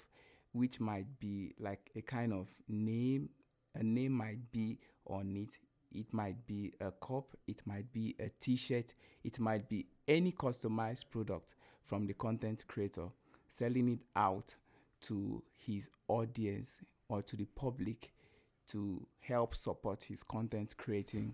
which 0.52 0.80
might 0.80 1.20
be 1.20 1.56
like 1.60 1.90
a 1.96 2.02
kind 2.02 2.34
of 2.34 2.50
name. 2.68 3.30
A 3.76 3.84
name 3.84 4.14
might 4.14 4.52
be 4.52 4.80
on 5.10 5.36
it. 5.36 5.58
It 5.92 6.14
might 6.14 6.46
be 6.46 6.74
a 6.80 6.92
cup. 6.92 7.36
It 7.48 7.62
might 7.66 7.92
be 7.92 8.16
a 8.20 8.30
T-shirt. 8.40 8.94
It 9.24 9.40
might 9.40 9.68
be 9.68 9.88
any 10.08 10.32
customized 10.32 11.10
product 11.10 11.56
from 11.84 12.06
the 12.06 12.14
content 12.14 12.66
creator 12.68 13.08
selling 13.48 13.90
it 13.90 14.00
out 14.16 14.54
to 15.02 15.42
his 15.66 15.90
audience 16.08 16.82
or 17.08 17.22
to 17.24 17.36
the 17.36 17.46
public 17.46 18.12
to 18.68 19.06
help 19.20 19.56
support 19.56 20.04
his 20.04 20.22
content 20.22 20.76
creating 20.78 21.34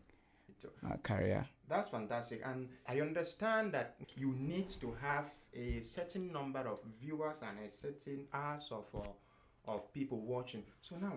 uh, 0.86 0.96
career. 1.04 1.46
That's 1.68 1.90
fantastic. 1.90 2.42
And 2.46 2.70
I 2.88 3.02
understand 3.02 3.74
that 3.74 3.96
you 4.16 4.34
need 4.38 4.70
to 4.82 4.96
have 5.02 5.30
a 5.54 5.82
certain 5.82 6.32
number 6.32 6.60
of 6.60 6.80
viewers 7.02 7.42
and 7.48 7.58
a 7.66 7.70
certain 7.70 8.26
hours 8.34 8.72
of, 8.72 8.86
uh, 8.96 9.72
of 9.72 9.92
people 9.94 10.20
watching. 10.22 10.64
So 10.82 10.96
now, 10.96 11.14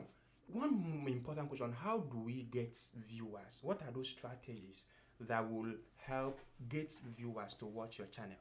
one 0.52 1.04
important 1.06 1.48
question, 1.48 1.72
how 1.72 1.98
do 1.98 2.18
we 2.18 2.42
get 2.50 2.76
viewers? 3.08 3.58
What 3.62 3.82
are 3.82 3.92
those 3.92 4.08
strategies 4.08 4.84
that 5.20 5.50
will 5.50 5.72
help 5.96 6.40
get 6.68 6.92
viewers 7.16 7.54
to 7.56 7.66
watch 7.66 7.98
your 7.98 8.08
channel? 8.08 8.36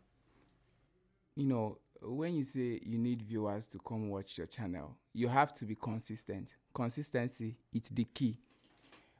you 1.37 1.45
know, 1.45 1.77
when 2.01 2.35
you 2.35 2.43
say 2.43 2.79
you 2.83 2.97
need 2.97 3.21
viewers 3.21 3.67
to 3.67 3.77
come 3.77 4.09
watch 4.09 4.39
your 4.39 4.47
channel, 4.47 4.95
you 5.13 5.27
have 5.27 5.53
to 5.53 5.65
be 5.65 5.75
consistent. 5.75 6.55
Consistency, 6.73 7.55
it's 7.71 7.89
the 7.91 8.05
key. 8.05 8.39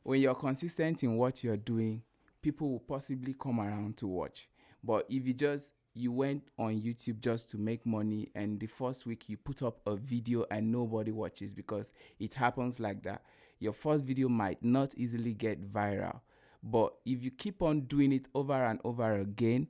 When 0.01 0.20
you're 0.20 0.36
consistent 0.36 1.03
in 1.03 1.15
what 1.15 1.44
you're 1.44 1.58
doing, 1.58 2.01
people 2.41 2.72
will 2.72 2.79
possibly 2.79 3.36
come 3.39 3.60
around 3.60 3.98
to 3.98 4.08
watch. 4.08 4.50
But 4.84 5.06
if 5.10 5.27
you 5.27 5.34
just 5.34 5.74
you 5.98 6.12
went 6.12 6.44
on 6.58 6.80
YouTube 6.80 7.20
just 7.20 7.50
to 7.50 7.58
make 7.58 7.86
money 7.86 8.30
and 8.36 8.60
the 8.60 8.68
first 8.68 9.06
week 9.06 9.27
you 9.27 9.38
put 9.38 9.62
up 9.62 9.80
a 9.86 9.96
video 9.96 10.46
and 10.51 10.72
nobody 10.72 11.12
watches 11.12 11.54
because 11.54 11.94
it 12.20 12.34
happens 12.34 12.80
like 12.80 13.04
that, 13.04 13.24
your 13.60 13.74
first 13.74 14.04
video 14.04 14.30
might 14.30 14.63
not 14.63 14.94
easily 14.96 15.34
get 15.34 15.72
viral. 15.74 16.22
But 16.63 16.94
if 17.06 17.24
you 17.24 17.32
keep 17.32 17.62
on 17.62 17.82
doing 17.82 18.12
it 18.12 18.27
over 18.34 18.54
and 18.54 18.80
over 18.84 19.16
again, 19.16 19.68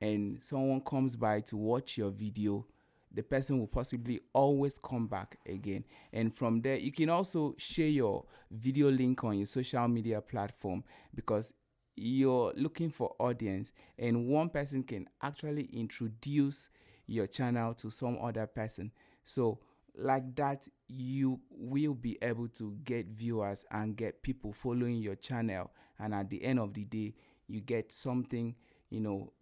and 0.00 0.42
someone 0.42 0.80
comes 0.80 1.16
by 1.16 1.40
to 1.40 1.56
watch 1.56 1.98
your 1.98 2.10
video, 2.10 2.64
the 3.12 3.22
person 3.22 3.58
will 3.58 3.66
possibly 3.66 4.20
always 4.32 4.78
come 4.78 5.06
back 5.06 5.38
again. 5.46 5.84
And 6.12 6.34
from 6.34 6.60
there, 6.60 6.76
you 6.76 6.92
can 6.92 7.10
also 7.10 7.54
share 7.58 7.88
your 7.88 8.24
video 8.50 8.90
link 8.90 9.24
on 9.24 9.38
your 9.38 9.46
social 9.46 9.88
media 9.88 10.20
platform 10.20 10.84
because 11.14 11.52
you're 11.98 12.52
looking 12.56 12.90
for 12.90 13.14
audience 13.18 13.72
and 13.98 14.26
one 14.28 14.48
person 14.50 14.82
can 14.82 15.08
actually 15.22 15.68
introduce 15.72 16.68
your 17.06 17.26
channel 17.26 17.74
to 17.74 17.90
some 17.90 18.18
other 18.22 18.46
person. 18.46 18.92
So 19.24 19.58
like 19.96 20.34
that 20.36 20.68
you 20.86 21.40
will 21.50 21.94
be 21.94 22.18
able 22.22 22.48
to 22.48 22.76
get 22.84 23.06
viewers 23.06 23.64
and 23.70 23.96
get 23.96 24.22
people 24.22 24.52
following 24.52 24.96
your 24.96 25.16
channel 25.16 25.70
and 25.98 26.14
at 26.14 26.30
the 26.30 26.42
end 26.44 26.60
of 26.60 26.72
the 26.74 26.84
day 26.84 27.12
you 27.48 27.60
get 27.60 27.92
something 27.92 28.54
you 28.90 29.00
know 29.00 29.32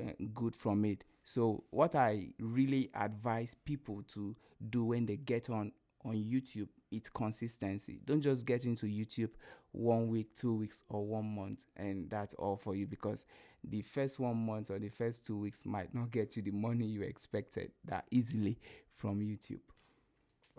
uh, 0.00 0.12
good 0.34 0.54
from 0.54 0.84
it 0.84 1.04
so 1.24 1.64
what 1.70 1.94
i 1.94 2.28
really 2.38 2.90
advise 2.94 3.54
people 3.64 4.02
to 4.06 4.36
do 4.70 4.84
when 4.84 5.06
they 5.06 5.16
get 5.16 5.50
on 5.50 5.72
on 6.04 6.14
youtube 6.14 6.68
it's 6.90 7.08
consistency 7.08 8.00
don't 8.04 8.20
just 8.20 8.46
get 8.46 8.64
into 8.64 8.86
youtube 8.86 9.30
one 9.72 10.08
week 10.08 10.34
two 10.34 10.54
weeks 10.54 10.84
or 10.88 11.04
one 11.06 11.26
month 11.34 11.64
and 11.76 12.08
that's 12.08 12.34
all 12.34 12.56
for 12.56 12.74
you 12.74 12.86
because 12.86 13.26
the 13.64 13.82
first 13.82 14.18
one 14.18 14.36
month 14.36 14.70
or 14.70 14.78
the 14.78 14.88
first 14.88 15.26
two 15.26 15.36
weeks 15.36 15.66
might 15.66 15.94
not 15.94 16.10
get 16.10 16.36
you 16.36 16.42
the 16.42 16.50
money 16.50 16.86
you 16.86 17.02
expected 17.02 17.70
that 17.84 18.04
easily 18.10 18.58
from 18.96 19.20
youtube 19.20 19.60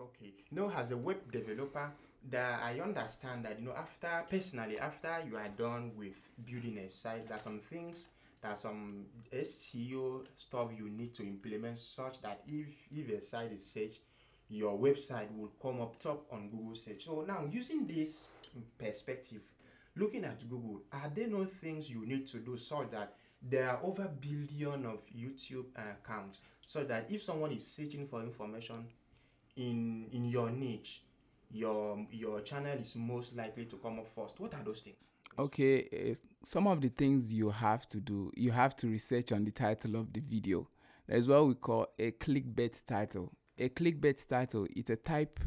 Okay. 0.00 0.32
Know, 0.50 0.70
as 0.70 0.90
a 0.92 0.96
web 0.96 1.30
developer, 1.30 1.92
that 2.30 2.62
I 2.62 2.80
understand 2.80 3.44
that 3.44 3.58
you 3.58 3.66
know 3.66 3.74
after 3.74 4.24
personally 4.28 4.78
after 4.78 5.22
you 5.28 5.36
are 5.36 5.48
done 5.48 5.92
with 5.96 6.16
building 6.44 6.78
a 6.78 6.88
site, 6.90 7.28
there 7.28 7.36
are 7.36 7.40
some 7.40 7.60
things, 7.60 8.06
there 8.42 8.50
are 8.50 8.56
some 8.56 9.04
SEO 9.32 10.24
stuff 10.32 10.70
you 10.76 10.88
need 10.88 11.14
to 11.14 11.22
implement 11.22 11.78
such 11.78 12.20
that 12.22 12.42
if 12.46 12.68
if 12.90 13.08
a 13.10 13.20
site 13.20 13.52
is 13.52 13.64
searched, 13.64 14.00
your 14.50 14.76
website 14.76 15.28
will 15.36 15.52
come 15.62 15.80
up 15.80 15.98
top 16.00 16.26
on 16.32 16.50
Google 16.50 16.74
search. 16.74 17.04
So 17.04 17.24
now 17.26 17.44
using 17.50 17.86
this 17.86 18.28
perspective, 18.78 19.40
looking 19.96 20.24
at 20.24 20.46
Google, 20.50 20.82
are 20.92 21.10
there 21.14 21.28
no 21.28 21.44
things 21.44 21.88
you 21.88 22.04
need 22.04 22.26
to 22.26 22.38
do 22.38 22.56
so 22.56 22.86
that 22.90 23.14
there 23.40 23.70
are 23.70 23.80
over 23.82 24.10
billion 24.20 24.84
of 24.84 25.02
YouTube 25.06 25.66
accounts? 25.76 26.40
So 26.66 26.84
that 26.84 27.06
if 27.10 27.22
someone 27.22 27.52
is 27.52 27.66
searching 27.66 28.06
for 28.06 28.22
information 28.22 28.86
in 29.56 30.06
in 30.12 30.24
your 30.24 30.50
niche 30.50 31.02
your 31.52 32.06
your 32.10 32.40
channel 32.40 32.76
is 32.78 32.94
most 32.94 33.36
likely 33.36 33.64
to 33.64 33.76
come 33.76 33.98
up 33.98 34.06
first. 34.14 34.38
What 34.40 34.54
are 34.54 34.62
those 34.62 34.80
things? 34.80 35.12
Okay 35.38 35.88
uh, 36.10 36.14
some 36.44 36.66
of 36.66 36.80
the 36.80 36.88
things 36.88 37.32
you 37.32 37.50
have 37.50 37.86
to 37.88 37.98
do 37.98 38.30
you 38.36 38.52
have 38.52 38.76
to 38.76 38.88
research 38.88 39.32
on 39.32 39.44
the 39.44 39.50
title 39.50 39.96
of 39.96 40.12
the 40.12 40.20
video. 40.20 40.68
That 41.08 41.18
is 41.18 41.28
what 41.28 41.46
we 41.46 41.54
call 41.54 41.88
a 41.98 42.12
clickbait 42.12 42.84
title 42.84 43.32
a 43.60 43.68
clickbait 43.68 44.26
title. 44.26 44.66
It's 44.74 44.90
a 44.90 44.96
type 44.96 45.38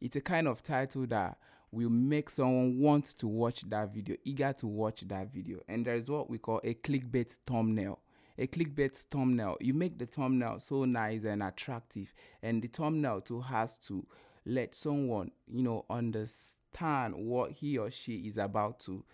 it's 0.00 0.16
a 0.16 0.20
kind 0.20 0.48
of 0.48 0.62
title 0.62 1.06
that 1.06 1.38
will 1.70 1.88
make 1.88 2.28
someone 2.28 2.78
want 2.78 3.06
to 3.18 3.26
watch 3.28 3.62
that 3.70 3.94
video 3.94 4.16
eager 4.24 4.52
to 4.52 4.66
watch 4.66 5.02
that 5.08 5.32
video. 5.32 5.60
And 5.68 5.86
there's 5.86 6.10
what 6.10 6.28
we 6.28 6.38
call 6.38 6.60
a 6.64 6.74
clickbait 6.74 7.38
thumbnail. 7.46 8.00
A 8.36 8.46
clickbait 8.46 8.96
thumbnail. 9.10 9.56
You 9.60 9.74
make 9.74 9.98
the 9.98 10.06
thumbnail 10.06 10.58
so 10.58 10.84
nice 10.84 11.24
and 11.24 11.42
attractive 11.42 12.12
and 12.42 12.62
the 12.62 12.68
thumbnail 12.68 13.20
too 13.20 13.40
has 13.40 13.78
to 13.78 14.06
let 14.44 14.74
someone 14.74 15.30
you 15.46 15.62
know 15.62 15.84
understand 15.88 17.14
what 17.14 17.52
he 17.52 17.78
or 17.78 17.90
she 17.90 18.16
is 18.16 18.38
about 18.38 18.80
to 18.80 19.04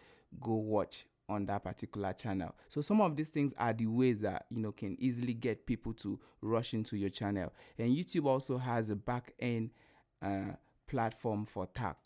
go 0.41 0.55
watch 0.55 1.05
on 1.29 1.47
that 1.47 1.65
particular 1.65 2.13
channel. 2.13 2.55
So 2.69 2.81
some 2.81 3.01
of 3.01 3.17
these 3.17 3.31
things 3.31 3.55
are 3.59 3.73
the 3.73 3.87
ways 3.87 4.21
that 4.23 4.47
you 4.51 4.61
know 4.61 4.73
can 4.73 4.97
easily 5.01 5.35
get 5.35 5.67
people 5.67 5.93
to 5.95 6.19
rush 6.41 6.75
into 6.75 6.97
your 6.97 7.11
channel. 7.11 7.53
And 7.79 7.95
youtube 7.97 8.27
also 8.27 8.59
has 8.59 8.91
a 8.91 8.97
back 8.97 9.35
end 9.39 9.71
uh, 10.23 10.53
platform 10.87 11.47
for 11.47 11.67
tag 11.67 11.97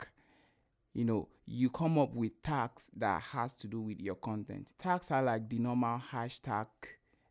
you 0.93 1.03
know 1.03 1.27
you 1.45 1.69
come 1.69 1.97
up 1.97 2.13
with 2.13 2.41
tags 2.41 2.89
that 2.95 3.21
has 3.21 3.53
to 3.53 3.67
do 3.67 3.81
with 3.81 3.99
your 3.99 4.15
content. 4.15 4.71
Tags 4.79 5.11
are 5.11 5.21
like 5.21 5.49
the 5.49 5.59
normal 5.59 6.01
hashtag 6.11 6.67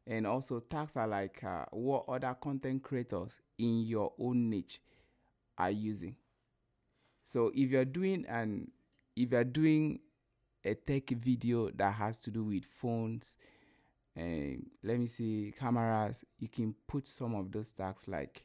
and 0.07 0.27
also 0.27 0.61
tags 0.61 0.97
are 0.97 1.07
like 1.07 1.43
uh, 1.43 1.65
what 1.71 2.05
other 2.09 2.37
content 2.41 2.83
creators 2.83 3.39
in 3.59 3.83
your 3.83 4.13
own 4.19 4.51
niche 4.51 4.81
are 5.57 5.71
using. 5.71 6.17
So 7.25 7.53
if 7.55 7.71
you're 7.71 7.85
doing 7.85 8.27
an 8.29 8.71
if 9.17 9.31
you're 9.31 9.45
doing 9.45 10.01
a 10.65 10.75
tech 10.75 11.11
video 11.11 11.71
that 11.71 11.93
has 11.95 12.19
to 12.19 12.31
do 12.31 12.45
with 12.45 12.65
phones 12.65 13.37
and 14.15 14.67
let 14.83 14.99
me 14.99 15.07
see 15.07 15.55
cameras. 15.59 16.25
You 16.39 16.49
can 16.49 16.75
put 16.87 17.07
some 17.07 17.35
of 17.35 17.51
those 17.51 17.73
tags 17.73 18.07
like 18.07 18.45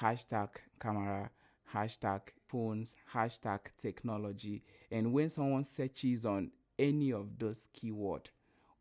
hashtag 0.00 0.48
camera 0.80 1.30
hashtag 1.74 2.20
phones 2.48 2.94
hashtag 3.12 3.60
technology. 3.80 4.62
And 4.90 5.12
when 5.12 5.28
someone 5.28 5.64
searches 5.64 6.24
on 6.26 6.50
any 6.78 7.12
of 7.12 7.38
those 7.38 7.68
keyword 7.72 8.30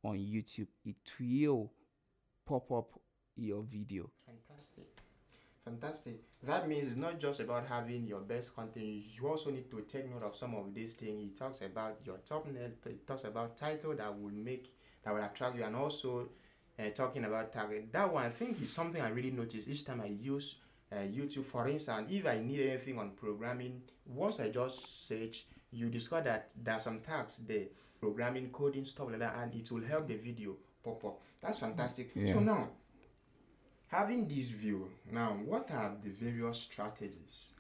on 0.03 0.17
youtube 0.17 0.67
it 0.85 0.95
will 1.19 1.71
pop 2.45 2.71
up 2.71 2.99
your 3.35 3.63
video. 3.63 4.09
Fantastic 4.25 5.00
fantastic. 5.71 6.21
That 6.43 6.67
means 6.67 6.87
it's 6.87 6.97
not 6.97 7.19
just 7.19 7.39
about 7.39 7.67
having 7.67 8.05
your 8.05 8.19
best 8.19 8.55
content. 8.55 8.85
You 8.85 9.27
also 9.27 9.51
need 9.51 9.69
to 9.71 9.81
take 9.81 10.09
note 10.09 10.23
of 10.23 10.35
some 10.35 10.55
of 10.55 10.73
these 10.73 10.93
things. 10.93 11.21
He 11.21 11.29
talks 11.29 11.61
about 11.61 11.99
your 12.05 12.17
thumbnail 12.17 12.71
he 12.87 12.95
talks 13.07 13.23
about 13.23 13.57
title 13.57 13.95
that 13.95 14.19
will 14.19 14.31
make 14.31 14.73
that 15.03 15.13
will 15.13 15.23
attract 15.23 15.55
you 15.55 15.63
and 15.63 15.75
also 15.75 16.29
uh, 16.79 16.89
talking 16.89 17.25
about 17.25 17.51
target. 17.51 17.91
That 17.91 18.11
one 18.11 18.25
i 18.25 18.29
think 18.29 18.61
is 18.61 18.71
something 18.71 19.01
i 19.01 19.09
really 19.09 19.31
notice 19.31 19.67
each 19.67 19.85
time 19.85 20.01
i 20.01 20.07
use 20.07 20.55
uh, 20.91 20.95
youtube. 20.97 21.45
For 21.45 21.67
instance 21.67 22.07
if 22.11 22.25
i 22.25 22.39
need 22.39 22.59
anything 22.61 22.97
on 22.99 23.11
programming 23.11 23.81
once 24.05 24.39
i 24.39 24.49
just 24.49 25.07
search 25.07 25.45
you 25.71 25.89
discover 25.89 26.23
that 26.23 26.51
there 26.61 26.75
are 26.75 26.79
some 26.79 26.99
tags 26.99 27.39
there 27.47 27.65
programming 27.99 28.49
coding 28.49 28.83
stuff 28.85 29.09
like 29.09 29.19
that 29.19 29.35
and 29.37 29.53
it 29.55 29.71
will 29.71 29.83
help 29.83 30.07
the 30.07 30.15
video 30.15 30.55
pop 30.83 31.03
up. 31.05 31.21
That's 31.41 31.59
fantastic. 31.59 32.11
Yeah. 32.15 32.33
so 32.33 32.39
now 32.39 32.69
having 33.91 34.27
this 34.27 34.49
view 34.49 34.89
now 35.11 35.37
what 35.45 35.69
are 35.71 35.95
the 36.03 36.09
various 36.09 36.57
strategies 36.57 37.51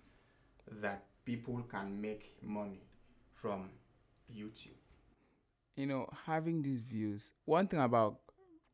that 0.81 1.03
people 1.25 1.61
can 1.69 1.99
make 2.01 2.33
money 2.41 2.81
from 3.33 3.69
youtube? 4.33 4.77
You 5.75 5.87
know 5.87 6.09
having 6.25 6.61
these 6.61 6.79
views 6.79 7.31
one 7.45 7.67
thing 7.67 7.79
about 7.79 8.19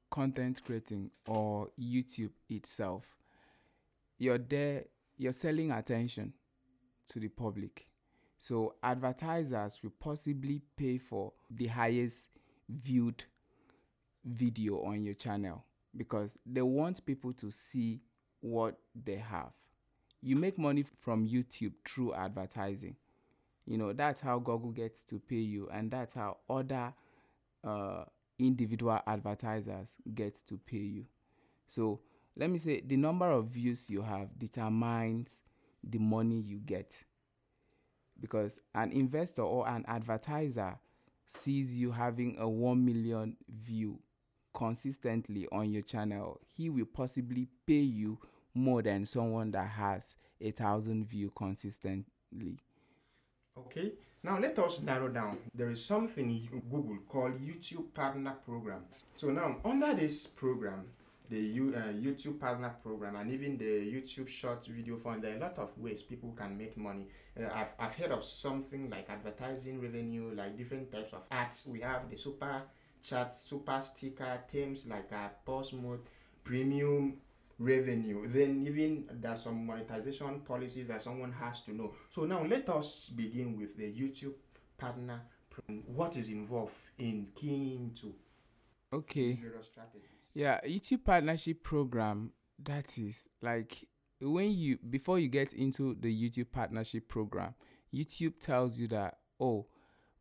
content 0.09 0.61
creating 0.63 1.11
or 1.27 1.69
youtube 1.79 2.31
itself 2.49 3.03
you're 4.17 4.37
there 4.37 4.85
you're 5.17 5.33
selling 5.33 5.71
attention 5.71 6.33
to 7.11 7.19
the 7.19 7.27
public. 7.27 7.87
So 8.37 8.75
advertisers 8.83 9.79
will 9.81 9.93
possibly 9.99 10.61
pay 10.75 10.99
for 10.99 11.33
the 11.49 11.67
highest 11.67 12.29
viewed 12.69 13.23
video 14.23 14.83
on 14.83 15.03
your 15.03 15.15
channel 15.15 15.63
because 15.97 16.37
they 16.45 16.61
want 16.61 17.05
people 17.05 17.33
to 17.33 17.51
see 17.51 18.01
what 18.41 18.77
they 18.95 19.15
have. 19.17 19.51
You 20.21 20.35
make 20.35 20.57
money 20.57 20.85
from 20.99 21.27
youtube 21.27 21.73
through 21.85 22.13
advertising. 22.13 22.95
You 23.65 23.77
know 23.77 23.93
that's 23.93 24.21
how 24.21 24.39
google 24.39 24.71
gets 24.71 25.03
to 25.05 25.19
pay 25.19 25.35
you 25.35 25.69
and 25.71 25.91
that's 25.91 26.13
how 26.13 26.37
other 26.49 26.93
uh, 27.63 28.05
individual 28.39 28.99
advertisers 29.05 29.95
get 30.13 30.35
to 30.47 30.57
pay 30.57 30.77
you. 30.77 31.05
So 31.67 31.99
let 32.35 32.49
me 32.49 32.59
say 32.59 32.81
the 32.85 32.97
number 32.97 33.29
of 33.29 33.47
views 33.47 33.89
you 33.89 34.01
have 34.01 34.37
determines 34.37 35.41
the 35.83 35.99
money 35.99 36.39
you 36.39 36.59
get. 36.59 36.97
Because 38.19 38.59
an 38.73 38.91
investor 38.91 39.43
or 39.43 39.67
an 39.67 39.85
advertiser 39.87 40.77
sees 41.27 41.77
you 41.77 41.91
having 41.91 42.37
a 42.39 42.47
1 42.47 42.83
million 42.83 43.35
view 43.49 43.99
consistently 44.57 45.47
on 45.51 45.71
your 45.71 45.83
channel 45.83 46.41
he 46.55 46.69
will 46.69 46.87
possibly 46.91 47.47
pay 47.67 47.73
you 47.73 48.17
more 48.55 48.81
than 48.81 49.05
someone 49.05 49.51
that 49.51 49.67
has 49.67 50.15
a 50.41 50.49
thousand 50.49 51.05
view 51.05 51.31
consistently 51.35 52.57
Okay, 53.57 53.93
now 54.21 54.37
let 54.37 54.59
us 54.59 54.81
narrow 54.81 55.07
down. 55.07 55.37
There 55.55 55.71
is 55.71 55.83
something 55.83 56.47
Google 56.69 56.97
called 57.09 57.41
YouTube 57.41 57.91
Partner 57.93 58.35
Program. 58.45 58.83
So 59.15 59.31
now 59.31 59.57
under 59.65 59.95
this 59.95 60.27
program, 60.27 60.85
the 61.29 61.39
U, 61.39 61.73
uh, 61.75 61.91
YouTube 61.93 62.39
Partner 62.39 62.75
Program 62.83 63.15
and 63.15 63.31
even 63.31 63.57
the 63.57 63.65
YouTube 63.65 64.27
Short 64.27 64.65
Video 64.67 64.97
Fund, 64.97 65.23
there 65.23 65.33
are 65.33 65.37
a 65.37 65.39
lot 65.39 65.57
of 65.57 65.75
ways 65.77 66.03
people 66.03 66.33
can 66.37 66.55
make 66.55 66.77
money. 66.77 67.07
Uh, 67.37 67.49
I've, 67.53 67.73
I've 67.79 67.95
heard 67.95 68.11
of 68.11 68.23
something 68.23 68.89
like 68.91 69.09
advertising 69.09 69.81
revenue, 69.81 70.31
like 70.35 70.55
different 70.55 70.91
types 70.91 71.13
of 71.13 71.23
ads. 71.31 71.65
We 71.65 71.81
have 71.81 72.09
the 72.09 72.15
super 72.15 72.61
chat, 73.03 73.33
super 73.33 73.79
sticker, 73.81 74.39
themes 74.51 74.85
like 74.87 75.09
uh, 75.11 75.15
a 75.15 75.31
post 75.45 75.73
mode, 75.73 76.01
premium 76.43 77.17
revenue. 77.59 78.27
Then 78.27 78.65
even 78.67 79.05
there's 79.11 79.43
some 79.43 79.65
monetization 79.65 80.41
policies 80.41 80.87
that 80.87 81.01
someone 81.01 81.31
has 81.31 81.61
to 81.63 81.73
know. 81.73 81.93
So 82.09 82.25
now 82.25 82.43
let 82.43 82.69
us 82.69 83.09
begin 83.15 83.57
with 83.57 83.75
the 83.77 83.91
youtube 83.91 84.33
partner 84.77 85.21
what 85.87 86.15
is 86.17 86.29
involved 86.29 86.75
in 86.99 87.27
keying 87.35 87.71
into 87.71 88.13
okay. 88.93 89.39
Yeah, 90.33 90.59
YouTube 90.65 91.03
partnership 91.03 91.63
program 91.63 92.31
that 92.63 92.97
is 92.97 93.27
like 93.41 93.87
when 94.19 94.51
you 94.51 94.77
before 94.89 95.19
you 95.19 95.27
get 95.27 95.53
into 95.53 95.95
the 95.99 96.13
YouTube 96.13 96.51
partnership 96.51 97.07
program, 97.07 97.55
YouTube 97.93 98.39
tells 98.39 98.79
you 98.79 98.87
that 98.89 99.17
oh, 99.39 99.65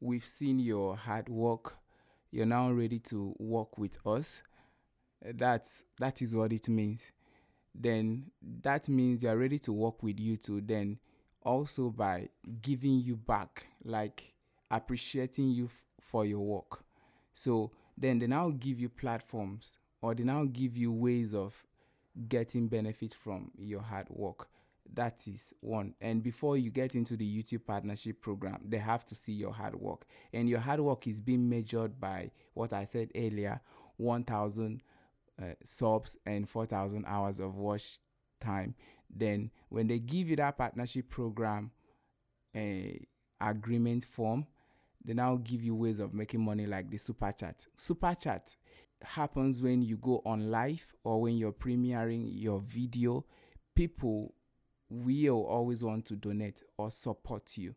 we've 0.01 0.25
seen 0.25 0.59
your 0.59 0.97
hard 0.97 1.29
work, 1.29 1.77
you're 2.31 2.47
now 2.47 2.71
ready 2.71 2.99
to 3.01 3.35
work 3.39 3.79
with 3.79 3.99
us. 4.07 4.43
Uh, 5.27 5.33
That's 5.35 5.85
that 5.99 6.23
is 6.23 6.35
what 6.35 6.53
it 6.53 6.69
means. 6.69 7.11
Then 7.75 8.31
that 8.63 8.89
means 8.89 9.23
you're 9.23 9.37
ready 9.37 9.59
to 9.61 9.73
work 9.73 10.03
with 10.03 10.19
you 10.19 10.37
too. 10.37 10.61
Then 10.61 10.99
also 11.43 11.91
by 11.91 12.29
giving 12.63 13.01
you 13.01 13.17
back, 13.17 13.67
like 13.85 14.35
appreciating 14.71 15.51
you 15.51 15.67
f- 15.67 15.87
for 16.01 16.25
your 16.25 16.41
work. 16.41 16.85
So 17.35 17.71
then 17.97 18.19
they 18.19 18.27
now 18.27 18.51
give 18.51 18.81
you 18.81 18.89
platforms 18.89 19.77
or 20.03 20.15
they 20.15 20.25
now 20.25 20.45
give 20.45 20.77
you 20.77 20.93
ways 20.93 21.35
of 21.35 21.65
getting 22.29 22.69
benefit 22.69 23.15
from 23.15 23.51
your 23.59 23.83
hard 23.83 24.09
work. 24.11 24.49
That 24.95 25.27
is 25.27 25.53
one. 25.61 25.95
And 26.01 26.23
before 26.23 26.57
you 26.57 26.71
get 26.71 26.95
into 26.95 27.17
the 27.17 27.27
YouTube 27.27 27.67
partnership 27.67 28.21
program, 28.21 28.63
they 28.67 28.79
have 28.79 29.05
to 29.07 29.15
see 29.15 29.33
your 29.33 29.53
hard 29.53 29.75
work. 29.75 30.07
And 30.33 30.49
your 30.49 30.61
hard 30.61 30.81
work 30.81 31.07
is 31.07 31.21
being 31.21 31.49
measured 31.49 32.01
by 32.01 32.31
what 32.55 32.73
I 32.73 32.85
said 32.85 33.11
earlier 33.15 33.61
1,000 33.99 34.83
uh, 35.41 35.45
subs 35.65 36.17
and 36.27 36.49
4,000 36.49 37.05
hours 37.07 37.41
of 37.41 37.57
watch 37.57 37.99
time. 38.41 38.75
Then, 39.09 39.51
when 39.69 39.87
they 39.87 39.99
give 39.99 40.29
you 40.29 40.37
that 40.37 40.59
partnership 40.59 41.09
program 41.09 41.71
uh, 42.55 42.99
agreement 43.41 44.05
form, 44.05 44.47
they 45.05 45.15
now 45.15 45.37
give 45.37 45.63
you 45.63 45.75
ways 45.75 46.01
of 46.01 46.13
making 46.13 46.45
money 46.45 46.67
like 46.67 46.91
the 46.91 46.97
super 46.97 47.33
chat. 47.33 47.67
Super 47.75 48.15
chat 48.15 48.57
happens 49.03 49.61
when 49.61 49.83
you 49.83 49.97
go 49.97 50.23
on 50.25 50.51
live 50.51 50.87
or 51.05 51.21
when 51.21 51.37
you're 51.37 51.53
premiering 51.53 52.29
your 52.33 52.61
video. 52.61 53.25
People 53.75 54.35
will 54.89 55.45
always 55.45 55.83
want 55.83 56.07
to 56.07 56.17
donate 56.17 56.63
or 56.79 56.91
support 56.91 57.57
you. 57.57 57.75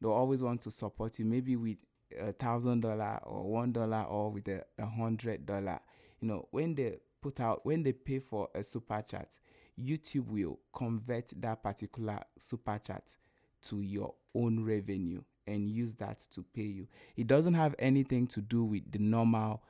They'll 0.00 0.12
always 0.12 0.42
want 0.42 0.60
to 0.62 0.70
support 0.70 1.18
you, 1.18 1.24
maybe 1.24 1.56
with 1.56 1.78
a 2.18 2.32
thousand 2.32 2.80
dollar 2.80 3.18
or 3.24 3.50
one 3.50 3.72
dollar 3.72 4.02
or 4.02 4.30
with 4.30 4.48
a, 4.48 4.64
a 4.78 4.86
hundred 4.86 5.46
dollar. 5.46 5.80
You 6.20 6.28
know, 6.28 6.48
when 6.50 6.74
they 6.74 6.98
put 7.20 7.40
out 7.40 7.64
when 7.64 7.82
they 7.82 7.92
pay 7.92 8.18
for 8.18 8.48
a 8.54 8.62
super 8.62 9.02
chat, 9.06 9.34
YouTube 9.78 10.28
will 10.28 10.58
convert 10.72 11.28
that 11.40 11.62
particular 11.62 12.20
super 12.38 12.80
chat 12.84 13.16
to 13.62 13.80
your 13.82 14.14
own 14.34 14.64
revenue 14.64 15.22
and 15.46 15.68
use 15.68 15.94
that 15.94 16.18
to 16.32 16.44
pay 16.54 16.62
you. 16.62 16.86
It 17.16 17.26
doesn't 17.26 17.54
have 17.54 17.74
anything 17.78 18.26
to 18.28 18.40
do 18.40 18.64
with 18.64 18.90
the 18.92 18.98
normal 18.98 19.62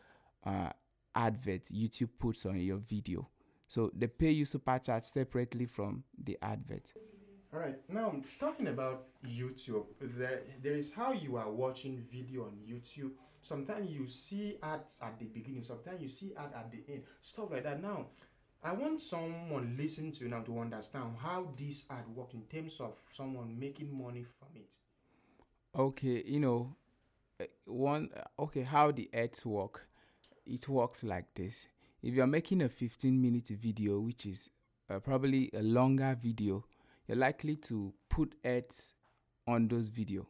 uh, 0.45 0.71
advert 1.15 1.65
YouTube 1.65 2.11
puts 2.19 2.45
on 2.47 2.61
your 2.61 2.79
video. 2.79 3.29
So 3.69 3.91
they 3.95 4.07
pay 4.07 4.31
you 4.31 4.45
super 4.45 4.79
chat 4.79 5.05
separately 5.05 5.67
from 5.67 6.03
the 6.23 6.39
advert. 6.43 6.93
All 7.53 7.61
right. 7.61 7.77
Now 7.89 8.15
talking 8.41 8.69
about 8.69 9.07
YouTube, 9.27 9.87
there 10.01 10.41
there 10.63 10.75
is 10.75 10.93
how 10.93 11.13
you 11.13 11.37
are 11.37 11.51
watching 11.51 12.05
video 12.11 12.45
on 12.45 12.59
YouTube. 12.69 13.13
Sometimes 13.41 13.91
you 13.91 14.07
see 14.07 14.59
ads 14.63 15.01
at 15.03 15.19
the 15.19 15.27
beginning. 15.27 15.63
Sometimes 15.63 16.03
you 16.03 16.09
see 16.09 16.33
ad 16.37 16.51
at 16.55 16.71
the 16.71 16.83
end. 16.93 17.03
Stuff 17.21 17.51
like 17.51 17.65
that. 17.65 17.81
Now, 17.81 18.07
I 18.63 18.73
want 18.73 19.01
someone 19.01 19.77
listening 19.79 20.13
to 20.13 20.25
you 20.25 20.31
now 20.31 20.41
to 20.41 20.59
understand 20.59 21.15
how 21.23 21.49
this 21.57 21.85
ad 21.89 22.05
works 22.15 22.35
in 22.35 22.43
terms 22.43 22.81
of 22.81 23.01
someone 23.15 23.59
making 23.59 23.97
money 23.97 24.25
from 24.39 24.49
it. 24.57 24.75
Okay, 25.79 26.25
you 26.27 26.41
know, 26.41 26.75
uh, 27.41 27.45
one 27.67 28.11
okay, 28.39 28.63
how 28.63 28.91
the 28.91 29.09
ads 29.15 29.47
work. 29.47 29.87
It 30.45 30.69
works 30.69 31.05
like 31.05 31.27
this. 31.35 31.69
If 32.03 32.15
you're 32.15 32.27
making 32.29 32.63
a 32.63 32.69
15 32.69 33.21
minute 33.21 33.49
video, 33.49 33.99
which 33.99 34.27
is 34.27 34.51
uh, 34.89 35.01
probably 35.01 35.51
a 35.53 35.63
longer 35.63 36.17
video, 36.21 36.65
you're 37.07 37.17
likely 37.17 37.57
to 37.57 37.93
put 38.09 38.35
ads 38.45 38.95
on 39.47 39.67
those 39.67 39.89
video. 39.89 40.27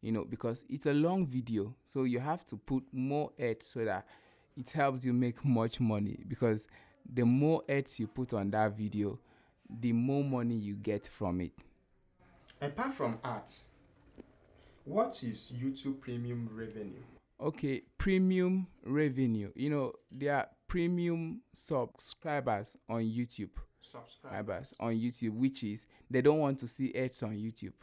You 0.00 0.12
know, 0.12 0.24
because 0.24 0.64
it's 0.68 0.86
a 0.86 0.94
long 0.94 1.26
video, 1.26 1.74
so 1.84 2.04
you 2.04 2.20
have 2.20 2.44
to 2.46 2.56
put 2.56 2.84
more 2.92 3.32
ads 3.38 3.66
so 3.66 3.84
that 3.84 4.06
it 4.56 4.70
helps 4.70 5.04
you 5.04 5.12
make 5.12 5.44
much 5.44 5.80
money 5.80 6.22
because 6.28 6.68
the 7.10 7.24
more 7.24 7.62
ads 7.68 8.00
you 8.00 8.06
put 8.06 8.32
on 8.32 8.50
that 8.50 8.76
video, 8.76 9.18
the 9.68 9.92
more 9.92 10.24
money 10.24 10.54
you 10.54 10.74
get 10.74 11.06
from 11.06 11.40
it. 11.40 11.52
Apart 12.60 12.94
from 12.94 13.18
ads, 13.24 13.64
what 14.84 15.22
is 15.22 15.52
YouTube 15.54 16.00
premium 16.00 16.48
revenue? 16.52 17.02
Okay, 17.40 17.82
premium 17.98 18.66
revenue. 18.84 19.50
You 19.54 19.70
know, 19.70 19.92
there 20.10 20.36
are 20.36 20.48
premium 20.74 21.40
subscribers 21.52 22.76
on 22.88 23.00
YouTube. 23.00 23.50
Subscribers 23.80 24.74
on 24.80 24.94
YouTube, 24.94 25.30
which 25.30 25.62
is 25.62 25.86
they 26.10 26.20
don't 26.20 26.40
want 26.40 26.58
to 26.58 26.66
see 26.66 26.92
ads 26.96 27.22
on 27.22 27.30
YouTube. 27.36 27.74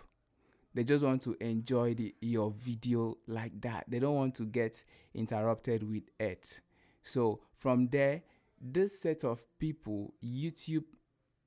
They 0.73 0.83
just 0.83 1.01
want 1.01 1.21
to 1.21 1.37
enjoy 1.39 1.93
the 1.93 2.13
your 2.19 2.51
video 2.51 3.17
like 3.27 3.61
that. 3.61 3.85
They 3.87 3.99
don't 3.99 4.15
want 4.15 4.35
to 4.35 4.43
get 4.43 4.83
interrupted 5.13 5.89
with 5.89 6.03
ads. 6.19 6.59
So 7.01 7.39
from 7.57 7.87
there, 7.87 8.23
this 8.59 8.99
set 8.99 9.23
of 9.23 9.39
people, 9.57 10.13
YouTube 10.21 10.83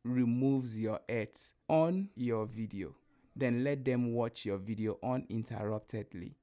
removes 0.03 0.79
your 0.79 1.01
ads 1.07 1.53
on 1.69 2.09
your 2.15 2.47
video. 2.47 2.95
Then 3.37 3.63
let 3.63 3.85
them 3.85 4.15
watch 4.15 4.47
your 4.47 4.57
video 4.57 4.99
uninterruptedly. 5.05 6.37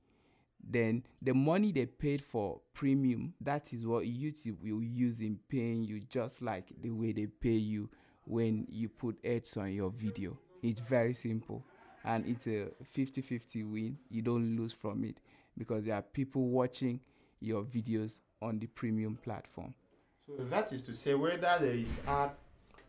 Then 0.64 1.04
the 1.22 1.34
money 1.34 1.72
they 1.72 1.86
paid 1.86 2.24
for 2.24 2.60
premium, 2.74 3.34
that 3.42 3.74
is 3.74 3.86
what 3.86 4.06
YouTube 4.06 4.62
will 4.62 4.82
use 4.82 5.22
in 5.22 5.40
paying 5.50 5.84
you, 5.84 6.00
just 6.00 6.42
like 6.42 6.68
the 6.82 6.92
way 6.92 7.12
they 7.12 7.26
pay 7.28 7.50
you 7.50 7.90
when 8.26 8.68
you 8.70 8.90
put 8.90 9.18
ads 9.26 9.58
on 9.58 9.74
your 9.74 9.90
video. 9.90 10.38
It's 10.62 10.80
very 10.80 11.14
simple 11.14 11.64
and 12.04 12.26
it's 12.26 12.48
a 12.48 12.68
50 12.84 13.22
50 13.22 13.64
win. 13.64 13.98
You 14.10 14.22
don't 14.22 14.58
lose 14.58 14.74
from 14.74 15.04
it 15.04 15.18
because 15.58 15.86
there 15.86 15.96
are 15.96 16.02
people 16.02 16.48
watching 16.48 17.00
your 17.40 17.64
videos 17.64 18.20
on 18.42 18.60
the 18.60 18.68
premium 18.68 19.18
platform. 19.24 19.74
So 20.38 20.44
that 20.46 20.72
is 20.72 20.84
to 20.84 20.94
say 20.94 21.16
whether 21.16 21.58
there 21.60 21.74
is 21.74 22.02
ad 22.08 22.32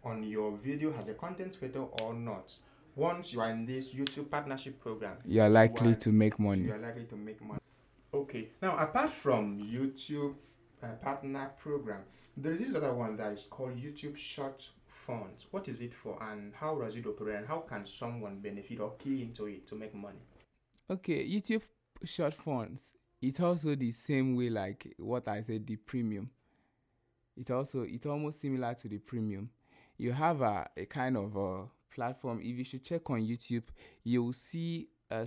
on 0.04 0.22
your 0.22 0.52
video 0.56 0.92
as 0.98 1.08
a 1.08 1.14
content 1.14 1.58
creator 1.58 1.84
or 2.02 2.14
not. 2.14 2.52
Once 2.94 3.32
you 3.32 3.40
are 3.40 3.50
in 3.50 3.64
this 3.64 3.88
YouTube 3.88 4.30
partnership 4.30 4.78
program, 4.80 5.16
you 5.24 5.40
are 5.40 5.48
likely 5.48 5.88
you 5.88 5.92
are, 5.92 5.98
to 5.98 6.12
make 6.12 6.38
money. 6.38 6.64
You 6.64 6.74
are 6.74 6.78
likely 6.78 7.04
to 7.04 7.16
make 7.16 7.40
money. 7.42 7.60
Okay. 8.12 8.48
Now, 8.60 8.76
apart 8.76 9.10
from 9.10 9.58
YouTube 9.58 10.34
uh, 10.82 10.88
partner 11.00 11.50
program, 11.58 12.02
there 12.36 12.52
is 12.52 12.58
this 12.58 12.74
other 12.74 12.92
one 12.92 13.16
that 13.16 13.32
is 13.32 13.46
called 13.48 13.76
YouTube 13.76 14.16
Short 14.16 14.68
Funds. 14.86 15.46
What 15.50 15.68
is 15.68 15.80
it 15.80 15.94
for, 15.94 16.22
and 16.22 16.52
how 16.54 16.78
does 16.78 16.94
it 16.94 17.06
operate, 17.06 17.36
and 17.36 17.46
how 17.46 17.60
can 17.60 17.86
someone 17.86 18.40
benefit 18.40 18.80
or 18.80 18.92
key 18.98 19.22
into 19.22 19.46
it 19.46 19.66
to 19.68 19.74
make 19.74 19.94
money? 19.94 20.20
Okay, 20.90 21.26
YouTube 21.26 21.62
Short 22.04 22.34
Funds. 22.34 22.92
It's 23.22 23.40
also 23.40 23.74
the 23.74 23.92
same 23.92 24.36
way 24.36 24.50
like 24.50 24.94
what 24.98 25.28
I 25.28 25.40
said, 25.40 25.66
the 25.66 25.76
premium. 25.76 26.28
It 27.36 27.50
also 27.50 27.82
it's 27.82 28.04
almost 28.04 28.40
similar 28.40 28.74
to 28.74 28.88
the 28.88 28.98
premium. 28.98 29.48
You 29.96 30.12
have 30.12 30.42
a, 30.42 30.68
a 30.76 30.84
kind 30.84 31.16
of 31.16 31.36
a 31.36 31.64
platform. 31.94 32.40
If 32.40 32.56
you 32.58 32.64
should 32.64 32.84
check 32.84 33.08
on 33.10 33.20
YouTube, 33.20 33.64
you'll 34.04 34.32
see 34.32 34.88
a 35.10 35.26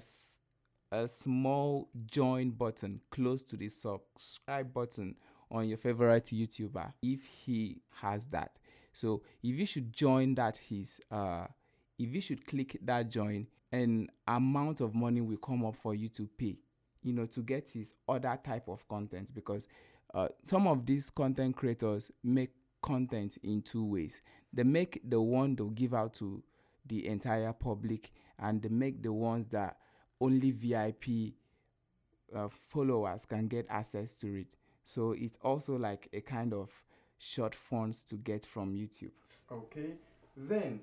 a 0.92 1.08
small 1.08 1.90
join 2.06 2.52
button 2.52 3.02
close 3.10 3.44
to 3.44 3.58
the 3.58 3.68
subscribe 3.70 4.74
button 4.74 5.16
on 5.52 5.68
your 5.68 5.78
favorite 5.78 6.26
YouTuber 6.26 6.94
if 7.02 7.26
he 7.26 7.82
has 8.02 8.26
that. 8.28 8.58
So 8.94 9.24
if 9.44 9.56
you 9.58 9.66
should 9.66 9.92
join 9.92 10.36
that 10.36 10.58
his 10.58 11.02
uh 11.12 11.48
if 11.98 12.14
you 12.14 12.22
should 12.22 12.46
click 12.46 12.78
that 12.84 13.10
join 13.10 13.48
an 13.72 14.10
amount 14.28 14.82
of 14.82 14.94
money 14.96 15.22
will 15.22 15.38
come 15.38 15.66
up 15.66 15.76
for 15.76 15.96
you 15.96 16.10
to 16.10 16.28
pay 16.38 16.56
you 17.04 17.14
know 17.14 17.26
to 17.26 17.42
get 17.42 17.70
his 17.70 17.94
other 18.08 18.38
type 18.44 18.68
of 18.68 18.88
content 18.88 19.34
because 19.34 19.68
uh, 20.14 20.28
some 20.44 20.68
of 20.68 20.86
these 20.86 21.10
content 21.10 21.56
creators 21.56 22.12
make 22.24 22.52
content 22.82 23.38
in 23.44 23.62
two 23.62 23.84
ways 23.84 24.22
they 24.54 24.64
make 24.64 25.02
the 25.04 25.20
one 25.20 25.56
they'll 25.56 25.70
give 25.70 25.94
out 25.94 26.14
to 26.14 26.44
the 26.86 27.08
entire 27.08 27.54
public 27.54 28.12
and 28.40 28.70
make 28.70 29.02
the 29.02 29.14
ones 29.14 29.48
that 29.48 29.78
only 30.22 30.52
VIP 30.52 31.34
uh, 32.36 32.48
followers 32.50 33.26
can 33.26 33.48
get 33.48 33.66
access 33.70 34.14
to 34.16 34.42
it. 34.42 34.48
So 34.84 35.12
it's 35.12 35.38
also 35.42 35.78
like 35.78 36.10
a 36.14 36.22
kind 36.22 36.54
of 36.54 36.70
short 37.18 37.56
funds 37.56 38.04
to 38.04 38.16
get 38.16 38.46
from 38.46 38.74
YouTube. 38.74 39.12
Okay, 39.52 39.94
then 40.36 40.82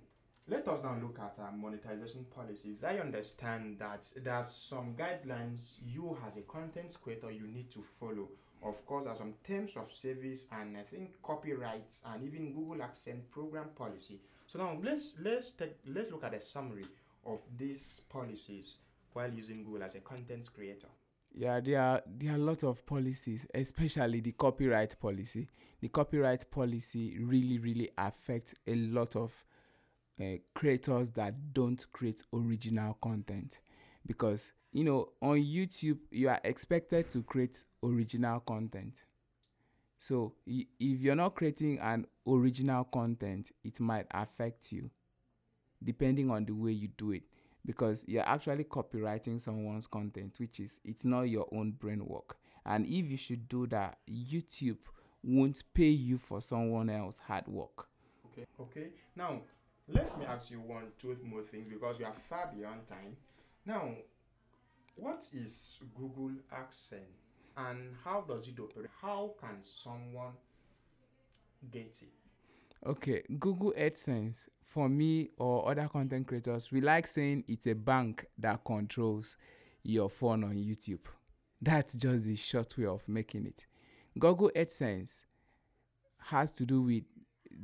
let 0.48 0.66
us 0.66 0.82
now 0.82 0.96
look 1.00 1.18
at 1.20 1.36
our 1.40 1.52
monetization 1.52 2.26
policies. 2.34 2.82
I 2.82 2.98
understand 2.98 3.78
that 3.78 4.08
there's 4.16 4.48
some 4.48 4.94
guidelines 4.94 5.76
you 5.86 6.18
as 6.26 6.36
a 6.36 6.40
content 6.42 6.96
creator 7.02 7.30
you 7.30 7.46
need 7.46 7.70
to 7.72 7.84
follow. 8.00 8.28
Of 8.64 8.84
course, 8.86 9.04
there 9.04 9.12
are 9.12 9.16
some 9.16 9.34
terms 9.46 9.72
of 9.76 9.92
service 9.92 10.44
and 10.52 10.76
I 10.76 10.82
think 10.82 11.20
copyrights 11.22 12.00
and 12.06 12.24
even 12.24 12.52
Google 12.52 12.84
AdSense 12.84 13.30
program 13.30 13.66
policy. 13.76 14.20
So 14.52 14.58
now 14.58 14.76
let's 14.82 15.14
let's 15.22 15.52
take 15.52 15.78
let's 15.86 16.10
look 16.10 16.24
at 16.24 16.34
a 16.34 16.40
summary 16.40 16.84
of 17.24 17.40
these 17.56 18.02
policies 18.10 18.80
while 19.14 19.32
using 19.32 19.64
Google 19.64 19.82
as 19.82 19.94
a 19.94 20.00
content 20.00 20.50
creator? 20.54 20.88
Yeah, 21.34 21.60
there 21.60 21.80
are 21.80 22.02
there 22.06 22.32
are 22.32 22.36
a 22.36 22.38
lot 22.38 22.62
of 22.62 22.84
policies, 22.84 23.46
especially 23.54 24.20
the 24.20 24.32
copyright 24.32 25.00
policy. 25.00 25.48
The 25.80 25.88
copyright 25.88 26.50
policy 26.50 27.16
really 27.18 27.58
really 27.60 27.88
affects 27.96 28.54
a 28.66 28.74
lot 28.74 29.16
of 29.16 29.32
uh, 30.20 30.36
creators 30.54 31.10
that 31.12 31.54
don't 31.54 31.90
create 31.92 32.22
original 32.34 32.98
content 33.00 33.60
because 34.06 34.52
you 34.70 34.84
know 34.84 35.12
on 35.22 35.38
YouTube 35.38 35.98
you 36.10 36.28
are 36.28 36.40
expected 36.44 37.08
to 37.08 37.22
create 37.22 37.64
original 37.82 38.40
content. 38.40 39.00
So 40.02 40.32
if 40.48 40.66
you're 41.00 41.14
not 41.14 41.36
creating 41.36 41.78
an 41.78 42.08
original 42.26 42.82
content, 42.82 43.52
it 43.62 43.78
might 43.78 44.06
affect 44.10 44.72
you 44.72 44.90
depending 45.80 46.28
on 46.28 46.44
the 46.44 46.50
way 46.50 46.72
you 46.72 46.88
do 46.88 47.12
it 47.12 47.22
because 47.64 48.04
you're 48.08 48.28
actually 48.28 48.64
copywriting 48.64 49.40
someone's 49.40 49.86
content, 49.86 50.34
which 50.38 50.58
is 50.58 50.80
it's 50.84 51.04
not 51.04 51.28
your 51.28 51.46
own 51.52 51.70
brain 51.70 52.04
work. 52.04 52.36
And 52.66 52.84
if 52.84 53.12
you 53.12 53.16
should 53.16 53.48
do 53.48 53.68
that, 53.68 53.98
YouTube 54.10 54.78
won't 55.22 55.62
pay 55.72 55.90
you 55.90 56.18
for 56.18 56.42
someone 56.42 56.90
else's 56.90 57.20
hard 57.20 57.46
work. 57.46 57.86
Okay. 58.32 58.44
Okay. 58.58 58.88
Now, 59.14 59.42
let 59.86 60.18
me 60.18 60.24
ask 60.24 60.50
you 60.50 60.58
one, 60.62 60.86
two 61.00 61.16
more 61.22 61.42
things 61.42 61.68
because 61.68 62.00
we 62.00 62.04
are 62.04 62.14
far 62.28 62.50
beyond 62.52 62.88
time. 62.88 63.16
Now, 63.64 63.90
what 64.96 65.28
is 65.32 65.78
Google 65.94 66.32
AdSense 66.52 67.21
and 67.56 67.94
how 68.04 68.24
does 68.26 68.48
it 68.48 68.58
operate? 68.58 68.90
How 69.00 69.34
can 69.40 69.62
someone 69.62 70.32
get 71.70 72.02
it? 72.02 72.88
Okay, 72.88 73.22
Google 73.38 73.72
AdSense 73.78 74.46
for 74.64 74.88
me 74.88 75.28
or 75.36 75.70
other 75.70 75.88
content 75.88 76.26
creators, 76.26 76.72
we 76.72 76.80
like 76.80 77.06
saying 77.06 77.44
it's 77.46 77.66
a 77.66 77.74
bank 77.74 78.26
that 78.38 78.64
controls 78.64 79.36
your 79.82 80.08
phone 80.08 80.44
on 80.44 80.54
YouTube. 80.54 81.04
That's 81.60 81.94
just 81.94 82.24
the 82.24 82.36
short 82.36 82.76
way 82.78 82.86
of 82.86 83.06
making 83.06 83.46
it. 83.46 83.66
Google 84.18 84.50
AdSense 84.56 85.22
has 86.18 86.50
to 86.52 86.64
do 86.64 86.82
with 86.82 87.04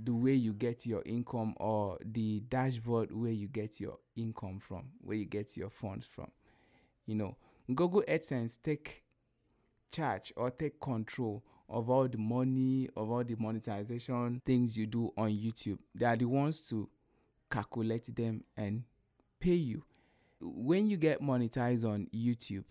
the 0.05 0.15
way 0.15 0.35
you 0.35 0.53
get 0.53 0.85
your 0.87 1.03
income 1.05 1.55
or 1.57 1.99
the 2.05 2.41
dashboard 2.41 3.11
where 3.11 3.33
you 3.33 3.49
get 3.49 3.81
your 3.81 3.99
income 4.17 4.59
from, 4.61 4.85
where 5.01 5.17
you 5.17 5.25
get 5.25 5.57
your 5.57 5.71
funds 5.71 6.07
from. 6.07 6.31
You 7.07 7.15
know, 7.15 7.37
Google 7.75 8.05
AdSense 8.07 8.59
take 8.63 9.03
charge 9.91 10.33
or 10.37 10.51
take 10.51 10.81
control 10.81 11.43
of 11.69 11.91
all 11.91 12.09
the 12.09 12.19
money, 12.19 12.89
of 12.97 13.11
all 13.11 13.25
the 13.25 13.37
monetization 13.39 14.41
things 14.45 14.77
you 14.77 14.87
do 14.87 15.13
on 15.17 15.31
YouTube. 15.31 15.79
They 15.95 16.07
are 16.07 16.17
the 16.17 16.25
ones 16.25 16.61
to 16.71 16.89
calculate 17.51 18.15
them 18.15 18.45
and 18.57 18.85
pay 19.41 19.55
you. 19.55 19.85
When 20.41 20.89
you 20.89 20.97
get 20.97 21.21
monetized 21.21 21.85
on 21.85 22.09
YouTube, 22.15 22.65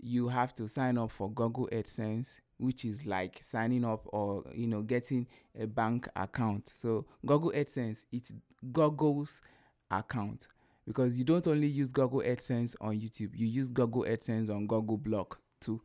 you 0.00 0.28
have 0.28 0.54
to 0.54 0.66
sign 0.66 0.98
up 0.98 1.10
for 1.10 1.30
Google 1.30 1.68
AdSense, 1.70 2.40
which 2.58 2.84
is 2.84 3.04
like 3.04 3.38
signing 3.42 3.84
up 3.84 4.06
or 4.06 4.44
you 4.54 4.66
know 4.66 4.82
getting 4.82 5.26
a 5.58 5.66
bank 5.66 6.08
account. 6.16 6.72
So 6.74 7.06
Google 7.24 7.52
AdSense, 7.52 8.06
it's 8.10 8.32
Google's 8.72 9.42
account 9.90 10.48
because 10.86 11.18
you 11.18 11.24
don't 11.24 11.46
only 11.46 11.68
use 11.68 11.92
Google 11.92 12.22
AdSense 12.22 12.74
on 12.80 12.94
YouTube, 12.98 13.30
you 13.34 13.46
use 13.46 13.70
Google 13.70 14.04
AdSense 14.04 14.48
on 14.50 14.66
Google 14.66 14.96
Blog 14.96 15.34
too 15.60 15.80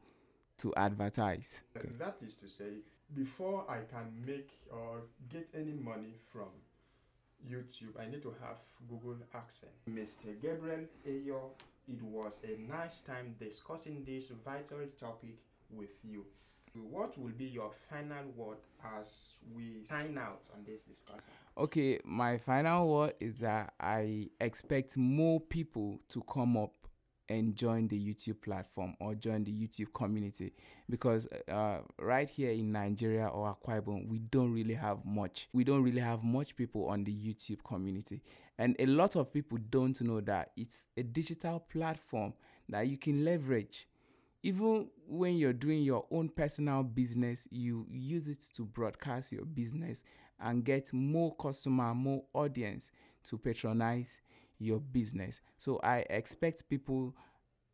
to 0.60 0.74
advertise. 0.76 1.63
Okay. 1.78 1.89
That 2.00 2.18
is 2.26 2.36
to 2.38 2.48
say, 2.50 2.82
before 3.15 3.65
I 3.70 3.80
can 3.91 4.12
make 4.26 4.50
or 4.72 5.04
get 5.30 5.48
any 5.54 5.74
money 5.74 6.15
from 6.32 6.50
YouTube, 7.50 8.00
I 8.00 8.10
need 8.10 8.24
to 8.24 8.34
have 8.41 8.58
Google 8.89 9.18
AdSense. 9.36 9.89
Mr. 9.89 10.41
Gabriel 10.41 10.86
Eyoh, 11.08 11.52
it 11.88 12.02
was 12.02 12.41
a 12.44 12.60
nice 12.62 13.02
time 13.02 13.36
discussing 13.39 14.04
this 14.06 14.30
vital 14.44 14.80
topic 15.00 15.38
with 15.70 15.91
you. 16.04 16.26
What 16.89 17.18
will 17.18 17.32
be 17.32 17.46
your 17.46 17.72
final 17.89 18.26
word 18.36 18.58
as 19.00 19.36
we 19.56 19.86
sign 19.88 20.18
out 20.18 20.50
on 20.54 20.65
this 20.65 20.84
discussion? 20.84 21.22
Okay, 21.58 22.02
my 22.04 22.38
final 22.38 22.94
word 22.94 23.13
is 23.22 23.39
that 23.39 23.74
I 23.80 24.30
expect 24.41 24.98
more 24.98 25.39
people 25.39 26.02
to 26.10 26.22
come 26.24 26.58
up 26.58 26.74
and 27.30 27.56
join 27.56 27.88
the 27.88 28.00
YouTube 28.00 28.42
platform 28.42 28.96
or 29.00 29.16
join 29.16 29.44
the 29.44 29.52
YouTube 29.52 29.94
community 29.94 30.54
because 30.90 31.28
uh, 31.52 31.80
right 32.00 32.30
here 32.30 32.52
in 32.52 32.72
Nigeria 32.72 33.28
or 33.28 33.56
Akwa 33.56 33.82
Ibom, 33.82 34.08
we 34.08 34.20
don't 34.20 34.54
really 34.54 34.74
have 34.76 35.04
much. 35.06 35.48
We 35.54 35.64
don't 35.64 35.84
really 35.84 36.02
have 36.02 36.24
much 36.24 36.56
people 36.56 36.88
on 36.88 37.04
the 37.04 37.12
YouTube 37.14 37.64
community, 37.64 38.22
and 38.58 38.76
a 38.80 38.86
lot 38.86 39.16
of 39.16 39.34
people 39.34 39.58
don't 39.70 40.00
know 40.02 40.22
that 40.22 40.52
it's 40.56 40.84
a 40.98 41.04
digital 41.04 41.60
platform 41.60 42.34
that 42.70 42.88
you 42.88 42.98
can 42.98 43.26
leverage. 43.26 43.88
Even 44.44 44.88
when 45.08 45.38
you're 45.38 45.54
doing 45.54 45.82
your 45.82 46.06
own 46.12 46.30
personal 46.30 46.84
business, 46.84 47.48
you 47.50 47.88
use 47.90 48.28
it 48.28 48.48
to 48.56 48.64
broadcast 48.64 49.32
your 49.32 49.46
business 49.46 50.04
and 50.40 50.64
get 50.64 50.94
more 50.94 51.34
customer, 51.36 51.96
more 51.96 52.24
audience 52.34 52.92
to 53.24 53.38
patronize 53.38 54.20
your 54.60 54.80
business. 54.80 55.41
So 55.58 55.80
I 55.84 56.06
expect 56.10 56.70
people 56.70 57.15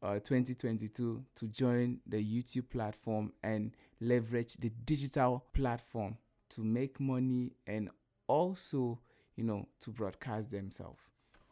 uh, 0.04 0.16
2022 0.16 1.24
to 1.36 1.48
join 1.48 2.00
the 2.08 2.18
YouTube 2.18 2.70
platform 2.70 3.34
and 3.44 3.76
leverage 4.00 4.56
the 4.56 4.70
digital 4.86 5.46
platform 5.54 6.18
to 6.50 6.62
make 6.62 7.00
money 7.00 7.54
and 7.68 7.90
also, 8.28 9.00
you 9.36 9.44
know, 9.44 9.68
to 9.82 9.92
broadcast 9.92 10.52
themselves. 10.52 11.00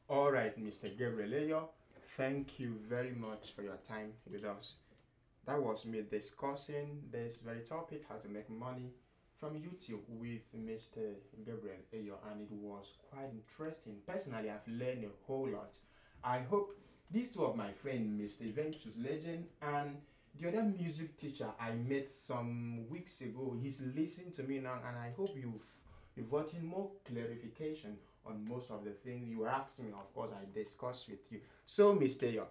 All 0.08 0.32
right, 0.32 0.58
Mr. 0.60 0.98
Gabriel 0.98 1.70
thank 2.18 2.60
you 2.60 2.76
very 2.90 3.12
much 3.12 3.54
for 3.56 3.62
your 3.62 3.78
time 3.88 4.12
with 4.32 4.44
us. 4.44 4.76
That 5.46 5.62
was 5.62 5.86
me 5.86 6.04
discussing 6.10 7.02
this 7.12 7.38
very 7.38 7.62
topic, 7.62 8.04
how 8.10 8.16
to 8.16 8.28
make 8.28 8.50
money 8.50 8.92
from 9.40 9.56
YouTube 9.56 10.02
with 10.10 10.42
Mr. 10.56 11.16
Gabriel 11.46 11.78
Eyoh, 11.94 12.18
and 12.32 12.42
it 12.42 12.52
was 12.52 12.94
quite 13.10 13.30
interesting. 13.32 13.96
Personally, 14.06 14.50
I've 14.50 14.68
learned 14.68 15.06
a 15.06 15.26
whole 15.26 15.48
lot. 15.48 15.78
I 16.24 16.40
hope 16.40 16.78
these 17.10 17.32
two 17.32 17.46
of 17.46 17.56
my 17.56 17.72
friends, 17.72 18.40
Mr. 18.42 18.54
Ventus 18.54 18.88
Legend 18.98 19.46
and 19.62 19.98
the 20.40 20.48
other 20.48 20.64
music 20.64 21.18
teacher 21.18 21.48
I 21.60 21.72
met 21.72 22.12
some 22.12 22.88
weeks 22.90 23.22
ago, 23.22 23.56
he's 23.62 23.82
listening 23.96 24.32
to 24.34 24.44
me 24.44 24.60
now, 24.60 24.80
and 24.88 24.98
I 24.98 25.12
hope 25.18 25.32
you've 25.36 25.64
you've 26.16 26.30
gotten 26.30 26.66
more 26.66 26.90
clarification 27.06 27.98
on 28.26 28.46
most 28.48 28.70
of 28.72 28.84
the 28.84 28.92
things 28.92 29.30
you 29.30 29.40
were 29.40 29.50
asking 29.50 29.86
me. 29.86 29.92
Of 29.94 30.14
course, 30.14 30.32
I 30.34 30.46
discussed 30.54 31.10
with 31.10 31.32
you. 31.32 31.40
So, 31.66 31.96
Mr. 31.96 32.32
Yo, 32.32 32.48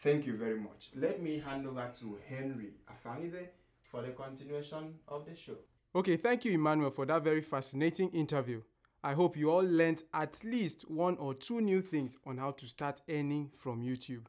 thank 0.00 0.26
you 0.26 0.36
very 0.36 0.58
much. 0.58 0.90
Let 0.96 1.22
me 1.22 1.38
hand 1.38 1.66
over 1.66 1.90
to 2.00 2.18
Henry 2.28 2.72
Afangide 2.90 3.46
for 3.80 4.02
the 4.02 4.10
continuation 4.10 4.94
of 5.08 5.24
the 5.26 5.36
show. 5.36 5.56
Okay, 5.96 6.16
thank 6.16 6.44
you, 6.44 6.50
Emmanuel, 6.50 6.90
for 6.90 7.06
that 7.06 7.22
very 7.22 7.40
fascinating 7.40 8.10
interview. 8.10 8.60
I 9.04 9.12
hope 9.12 9.36
you 9.36 9.52
all 9.52 9.62
learned 9.62 10.02
at 10.12 10.42
least 10.42 10.90
one 10.90 11.16
or 11.18 11.34
two 11.34 11.60
new 11.60 11.80
things 11.80 12.16
on 12.26 12.36
how 12.36 12.50
to 12.50 12.66
start 12.66 13.00
earning 13.08 13.52
from 13.56 13.80
YouTube. 13.80 14.24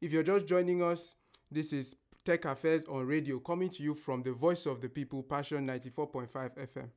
If 0.00 0.10
you're 0.10 0.22
just 0.22 0.46
joining 0.46 0.82
us, 0.82 1.16
this 1.50 1.74
is 1.74 1.96
Tech 2.24 2.46
Affairs 2.46 2.84
on 2.88 3.06
Radio 3.06 3.40
coming 3.40 3.68
to 3.68 3.82
you 3.82 3.92
from 3.92 4.22
the 4.22 4.32
Voice 4.32 4.64
of 4.64 4.80
the 4.80 4.88
People, 4.88 5.22
Passion 5.22 5.66
94.5 5.66 6.30
FM. 6.32 6.88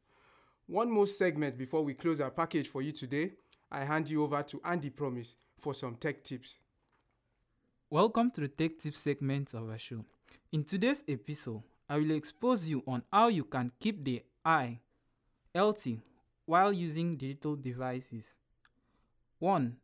One 0.68 0.90
more 0.90 1.08
segment 1.08 1.58
before 1.58 1.84
we 1.84 1.94
close 1.94 2.22
our 2.22 2.32
package 2.32 2.70
for 2.70 2.82
you 2.82 2.94
today. 2.94 3.34
I 3.70 3.84
hand 3.84 4.10
you 4.10 4.24
over 4.24 4.42
to 4.44 4.62
Andy 4.64 4.92
Promise 4.92 5.36
for 5.60 5.74
some 5.74 5.96
tech 5.96 6.24
tips. 6.24 6.56
Welcome 7.90 8.32
to 8.32 8.42
the 8.42 8.48
Tech 8.48 8.80
Tips 8.80 9.02
segment 9.02 9.54
of 9.54 9.70
our 9.70 9.78
show. 9.78 10.06
In 10.54 10.64
today's 10.64 11.04
episode, 11.06 11.64
I 11.88 11.98
will 11.98 12.12
expose 12.12 12.68
you 12.68 12.84
on 12.88 13.04
how 13.12 13.28
you 13.28 13.44
can 13.44 13.72
keep 13.80 14.04
the 14.04 14.24
eye 14.44 14.80
healthy 15.54 16.02
while 16.46 16.74
using 16.74 17.16
digital 17.16 17.56
devices. 17.56 18.38
1. 19.40 19.76